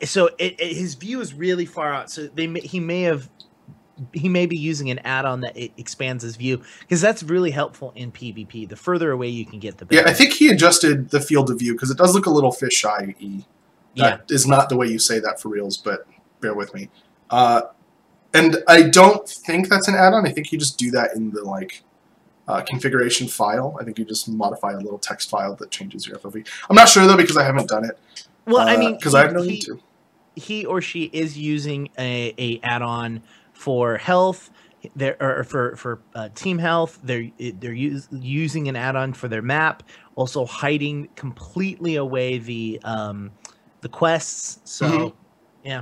So 0.03 0.27
it, 0.39 0.59
it- 0.59 0.75
his 0.75 0.95
view 0.95 1.21
is 1.21 1.33
really 1.33 1.65
far 1.65 1.93
out. 1.93 2.09
So 2.11 2.27
they 2.27 2.47
may, 2.47 2.61
he 2.61 2.79
may 2.79 3.03
have 3.03 3.29
he 4.13 4.27
may 4.27 4.45
be 4.45 4.57
using 4.57 4.89
an 4.89 4.99
add-on 5.05 5.39
that 5.39 5.55
it 5.55 5.71
expands 5.77 6.21
his 6.21 6.35
view 6.35 6.61
because 6.81 6.99
that's 6.99 7.23
really 7.23 7.51
helpful 7.51 7.93
in 7.95 8.11
PvP. 8.11 8.67
The 8.67 8.75
further 8.75 9.11
away 9.11 9.29
you 9.29 9.45
can 9.45 9.59
get, 9.59 9.77
the 9.77 9.87
Yeah. 9.89 10.03
I 10.05 10.11
think 10.13 10.33
he 10.33 10.49
adjusted 10.49 11.11
the 11.11 11.21
field 11.21 11.49
of 11.49 11.59
view 11.59 11.73
because 11.73 11.91
it 11.91 11.97
does 11.97 12.13
look 12.13 12.25
a 12.25 12.29
little 12.29 12.51
fisheye 12.51 13.15
y. 13.21 13.45
yeah. 13.93 14.17
That 14.17 14.29
is 14.31 14.45
not 14.45 14.67
the 14.67 14.75
way 14.75 14.87
you 14.87 14.99
say 14.99 15.19
that 15.19 15.39
for 15.39 15.47
reals, 15.47 15.77
but 15.77 16.05
bear 16.41 16.53
with 16.53 16.73
me. 16.73 16.89
Uh, 17.29 17.61
and 18.33 18.57
I 18.67 18.81
don't 18.89 19.27
think 19.29 19.69
that's 19.69 19.87
an 19.87 19.95
add-on. 19.95 20.27
I 20.27 20.31
think 20.31 20.51
you 20.51 20.59
just 20.59 20.77
do 20.77 20.91
that 20.91 21.15
in 21.15 21.31
the 21.31 21.43
like 21.43 21.81
uh, 22.47 22.61
configuration 22.61 23.27
file. 23.27 23.75
I 23.79 23.83
think 23.83 23.97
you 23.97 24.05
just 24.05 24.27
modify 24.29 24.73
a 24.73 24.77
little 24.77 24.99
text 24.99 25.29
file 25.29 25.55
that 25.55 25.71
changes 25.71 26.07
your 26.07 26.17
FOV. 26.19 26.47
I'm 26.69 26.75
not 26.75 26.89
sure 26.89 27.05
though 27.07 27.17
because 27.17 27.37
I 27.37 27.43
haven't 27.43 27.67
done 27.69 27.85
it. 27.85 27.97
Well, 28.45 28.67
I 28.67 28.77
mean, 28.77 28.95
because 28.95 29.15
I 29.15 29.21
have 29.23 29.33
no 29.33 29.41
he- 29.41 29.49
need 29.51 29.61
to. 29.61 29.79
he 30.35 30.65
or 30.65 30.81
she 30.81 31.05
is 31.05 31.37
using 31.37 31.89
a, 31.97 32.33
a 32.37 32.59
add-on 32.61 33.23
for 33.53 33.97
health 33.97 34.51
there 34.95 35.17
or 35.19 35.43
for 35.43 35.75
for 35.77 36.01
uh, 36.13 36.29
team 36.35 36.59
health 36.59 36.99
they're 37.01 37.31
they're 37.59 37.73
use, 37.73 38.07
using 38.11 38.67
an 38.67 38.75
add-on 38.75 39.13
for 39.13 39.27
their 39.27 39.41
map 39.41 39.81
also 40.13 40.45
hiding 40.45 41.07
completely 41.15 41.95
away 41.95 42.37
the 42.37 42.79
um 42.83 43.31
the 43.81 43.89
quests 43.89 44.59
so 44.63 44.85
Mhm. 44.87 45.13
yeah 45.63 45.81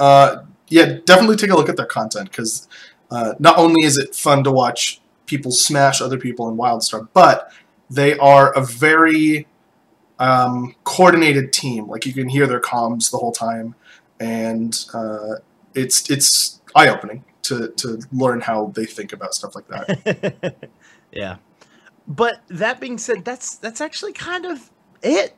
Uh, 0.00 0.42
yeah, 0.68 0.98
definitely 1.04 1.36
take 1.36 1.50
a 1.50 1.54
look 1.54 1.68
at 1.68 1.76
their 1.76 1.86
content 1.86 2.28
because 2.30 2.66
uh, 3.12 3.34
not 3.38 3.58
only 3.58 3.84
is 3.84 3.98
it 3.98 4.14
fun 4.14 4.42
to 4.44 4.50
watch 4.50 5.00
people 5.26 5.52
smash 5.52 6.00
other 6.00 6.18
people 6.18 6.48
in 6.48 6.56
WildStar, 6.56 7.08
but 7.12 7.52
they 7.90 8.18
are 8.18 8.52
a 8.52 8.64
very 8.64 9.46
um, 10.18 10.74
coordinated 10.84 11.52
team. 11.52 11.88
Like 11.88 12.06
you 12.06 12.12
can 12.12 12.28
hear 12.28 12.46
their 12.46 12.60
comms 12.60 13.10
the 13.10 13.18
whole 13.18 13.32
time, 13.32 13.74
and 14.18 14.84
uh, 14.94 15.36
it's 15.74 16.10
it's 16.10 16.60
eye 16.74 16.88
opening 16.88 17.24
to 17.42 17.68
to 17.76 18.00
learn 18.12 18.40
how 18.40 18.72
they 18.74 18.86
think 18.86 19.12
about 19.12 19.34
stuff 19.34 19.54
like 19.54 19.68
that. 19.68 20.68
yeah 21.12 21.36
but 22.06 22.42
that 22.48 22.80
being 22.80 22.98
said 22.98 23.24
that's 23.24 23.56
that's 23.56 23.80
actually 23.80 24.12
kind 24.12 24.46
of 24.46 24.70
it 25.02 25.36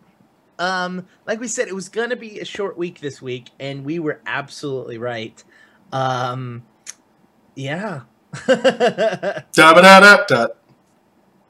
um 0.59 1.07
like 1.27 1.41
we 1.41 1.49
said 1.49 1.69
it 1.69 1.75
was 1.75 1.89
gonna 1.89 2.17
be 2.17 2.41
a 2.41 2.45
short 2.45 2.79
week 2.79 3.01
this 3.01 3.21
week 3.21 3.51
and 3.59 3.85
we 3.85 3.99
were 3.99 4.21
absolutely 4.27 4.99
right 4.99 5.43
um 5.93 6.63
yeah 7.55 8.03
da 8.47 9.73
da 9.73 10.01
da 10.01 10.25
da. 10.25 10.47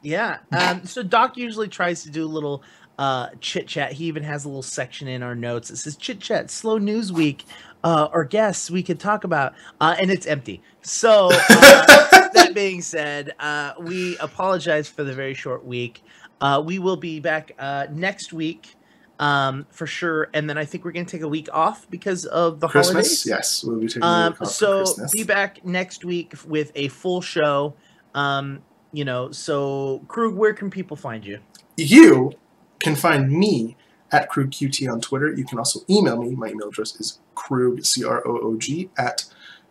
Yeah. 0.02 0.38
Um, 0.52 0.84
so 0.84 1.02
Doc 1.02 1.36
usually 1.36 1.68
tries 1.68 2.02
to 2.02 2.10
do 2.10 2.24
a 2.24 2.28
little 2.28 2.62
uh, 2.98 3.28
chit 3.40 3.66
chat. 3.66 3.92
He 3.92 4.04
even 4.04 4.22
has 4.22 4.44
a 4.44 4.48
little 4.48 4.62
section 4.62 5.08
in 5.08 5.22
our 5.22 5.34
notes 5.34 5.70
that 5.70 5.78
says 5.78 5.96
chit 5.96 6.20
chat, 6.20 6.50
slow 6.50 6.76
news 6.76 7.10
week, 7.10 7.44
uh, 7.82 8.08
or 8.12 8.24
guests 8.24 8.70
we 8.70 8.82
could 8.82 9.00
talk 9.00 9.24
about, 9.24 9.54
uh, 9.80 9.96
and 9.98 10.10
it's 10.10 10.26
empty. 10.26 10.60
So 10.82 11.30
uh, 11.32 12.28
that 12.34 12.52
being 12.54 12.82
said, 12.82 13.32
uh, 13.40 13.72
we 13.80 14.18
apologize 14.18 14.88
for 14.88 15.04
the 15.04 15.14
very 15.14 15.34
short 15.34 15.64
week. 15.64 16.02
Uh, 16.40 16.62
we 16.64 16.78
will 16.78 16.96
be 16.96 17.18
back 17.18 17.52
uh, 17.58 17.86
next 17.90 18.32
week 18.32 18.76
um, 19.18 19.66
for 19.70 19.86
sure, 19.86 20.28
and 20.34 20.48
then 20.50 20.58
I 20.58 20.64
think 20.64 20.84
we're 20.84 20.92
going 20.92 21.06
to 21.06 21.10
take 21.12 21.22
a 21.22 21.28
week 21.28 21.48
off 21.52 21.88
because 21.90 22.24
of 22.26 22.60
the 22.60 22.68
Christmas, 22.68 23.22
holidays. 23.24 23.26
yes, 23.26 23.64
we'll 23.64 23.78
be 23.78 23.86
taking 23.86 24.02
a 24.02 24.06
Um, 24.06 24.32
week 24.32 24.42
off 24.42 24.48
for 24.48 24.86
so 24.86 25.06
be 25.12 25.22
back 25.24 25.64
next 25.64 26.04
week 26.04 26.34
with 26.46 26.72
a 26.74 26.88
full 26.88 27.20
show. 27.20 27.74
Um, 28.14 28.62
you 28.92 29.04
know, 29.04 29.30
so 29.30 30.02
Croog, 30.06 30.34
where 30.34 30.52
can 30.54 30.70
people 30.70 30.96
find 30.96 31.24
you? 31.24 31.38
You 31.76 32.32
can 32.80 32.94
find 32.96 33.30
me 33.30 33.76
at 34.12 34.30
CroogQT 34.30 34.90
on 34.92 35.00
Twitter. 35.00 35.32
You 35.32 35.44
can 35.44 35.58
also 35.58 35.80
email 35.90 36.16
me. 36.22 36.30
My 36.34 36.48
email 36.48 36.68
address 36.68 36.94
is 37.00 37.18
Croog, 37.34 37.84
C 37.84 38.04
R 38.04 38.22
O 38.26 38.38
O 38.38 38.56
G, 38.56 38.90
at 38.96 39.24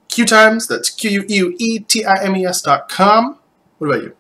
QTimes. 0.10 0.68
That's 0.68 0.90
Q 0.90 1.26
U 1.28 1.56
E 1.58 1.80
T 1.80 2.04
I 2.06 2.24
M 2.24 2.36
E 2.36 2.46
S 2.46 2.62
dot 2.62 2.90
com. 2.90 3.40
What 3.78 3.88
about 3.90 4.04
you? 4.04 4.16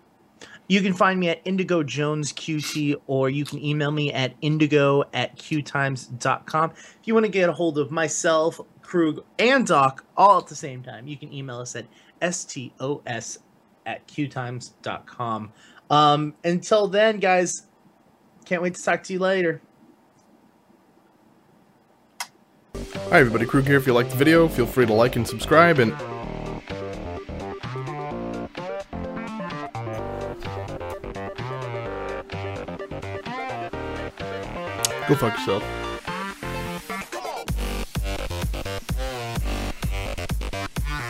You 0.68 0.82
can 0.82 0.94
find 0.94 1.20
me 1.20 1.30
at 1.30 1.42
Indigo 1.46 1.84
Jones 1.84 2.32
QT, 2.32 2.96
or 3.08 3.30
you 3.30 3.46
can 3.46 3.64
email 3.64 3.92
me 3.92 4.14
at 4.14 4.34
indigo 4.42 5.04
at 5.14 5.38
qtimes.com. 5.38 6.72
If 6.72 7.00
you 7.04 7.14
want 7.14 7.26
to 7.26 7.32
get 7.32 7.50
a 7.50 7.54
hold 7.54 7.78
of 7.78 7.92
myself, 7.92 8.62
Croog, 8.82 9.24
and 9.40 9.68
Doc 9.68 10.06
all 10.16 10.40
at 10.40 10.48
the 10.48 10.56
same 10.56 10.82
time, 10.82 11.08
you 11.08 11.18
can 11.18 11.34
email 11.34 11.60
us 11.60 11.76
at 11.76 11.86
stos 12.22 13.40
at 13.86 14.08
qtimes.com. 14.08 15.52
Um, 15.90 16.34
until 16.44 16.88
then, 16.88 17.20
guys, 17.20 17.64
can't 18.46 18.62
wait 18.62 18.76
to 18.76 18.84
talk 18.84 19.04
to 19.04 19.14
you 19.14 19.20
later. 19.20 19.62
Hi 23.10 23.20
everybody, 23.20 23.46
Croog 23.46 23.68
here. 23.68 23.78
If 23.78 23.86
you 23.86 23.94
liked 23.94 24.12
the 24.12 24.18
video, 24.18 24.48
feel 24.48 24.66
free 24.66 24.86
to 24.86 24.94
like 24.94 25.18
and 25.18 25.28
subscribe 25.28 25.80
and 25.80 25.94
go 35.14 35.20
fuck 35.30 35.38
yourself. 35.38 35.83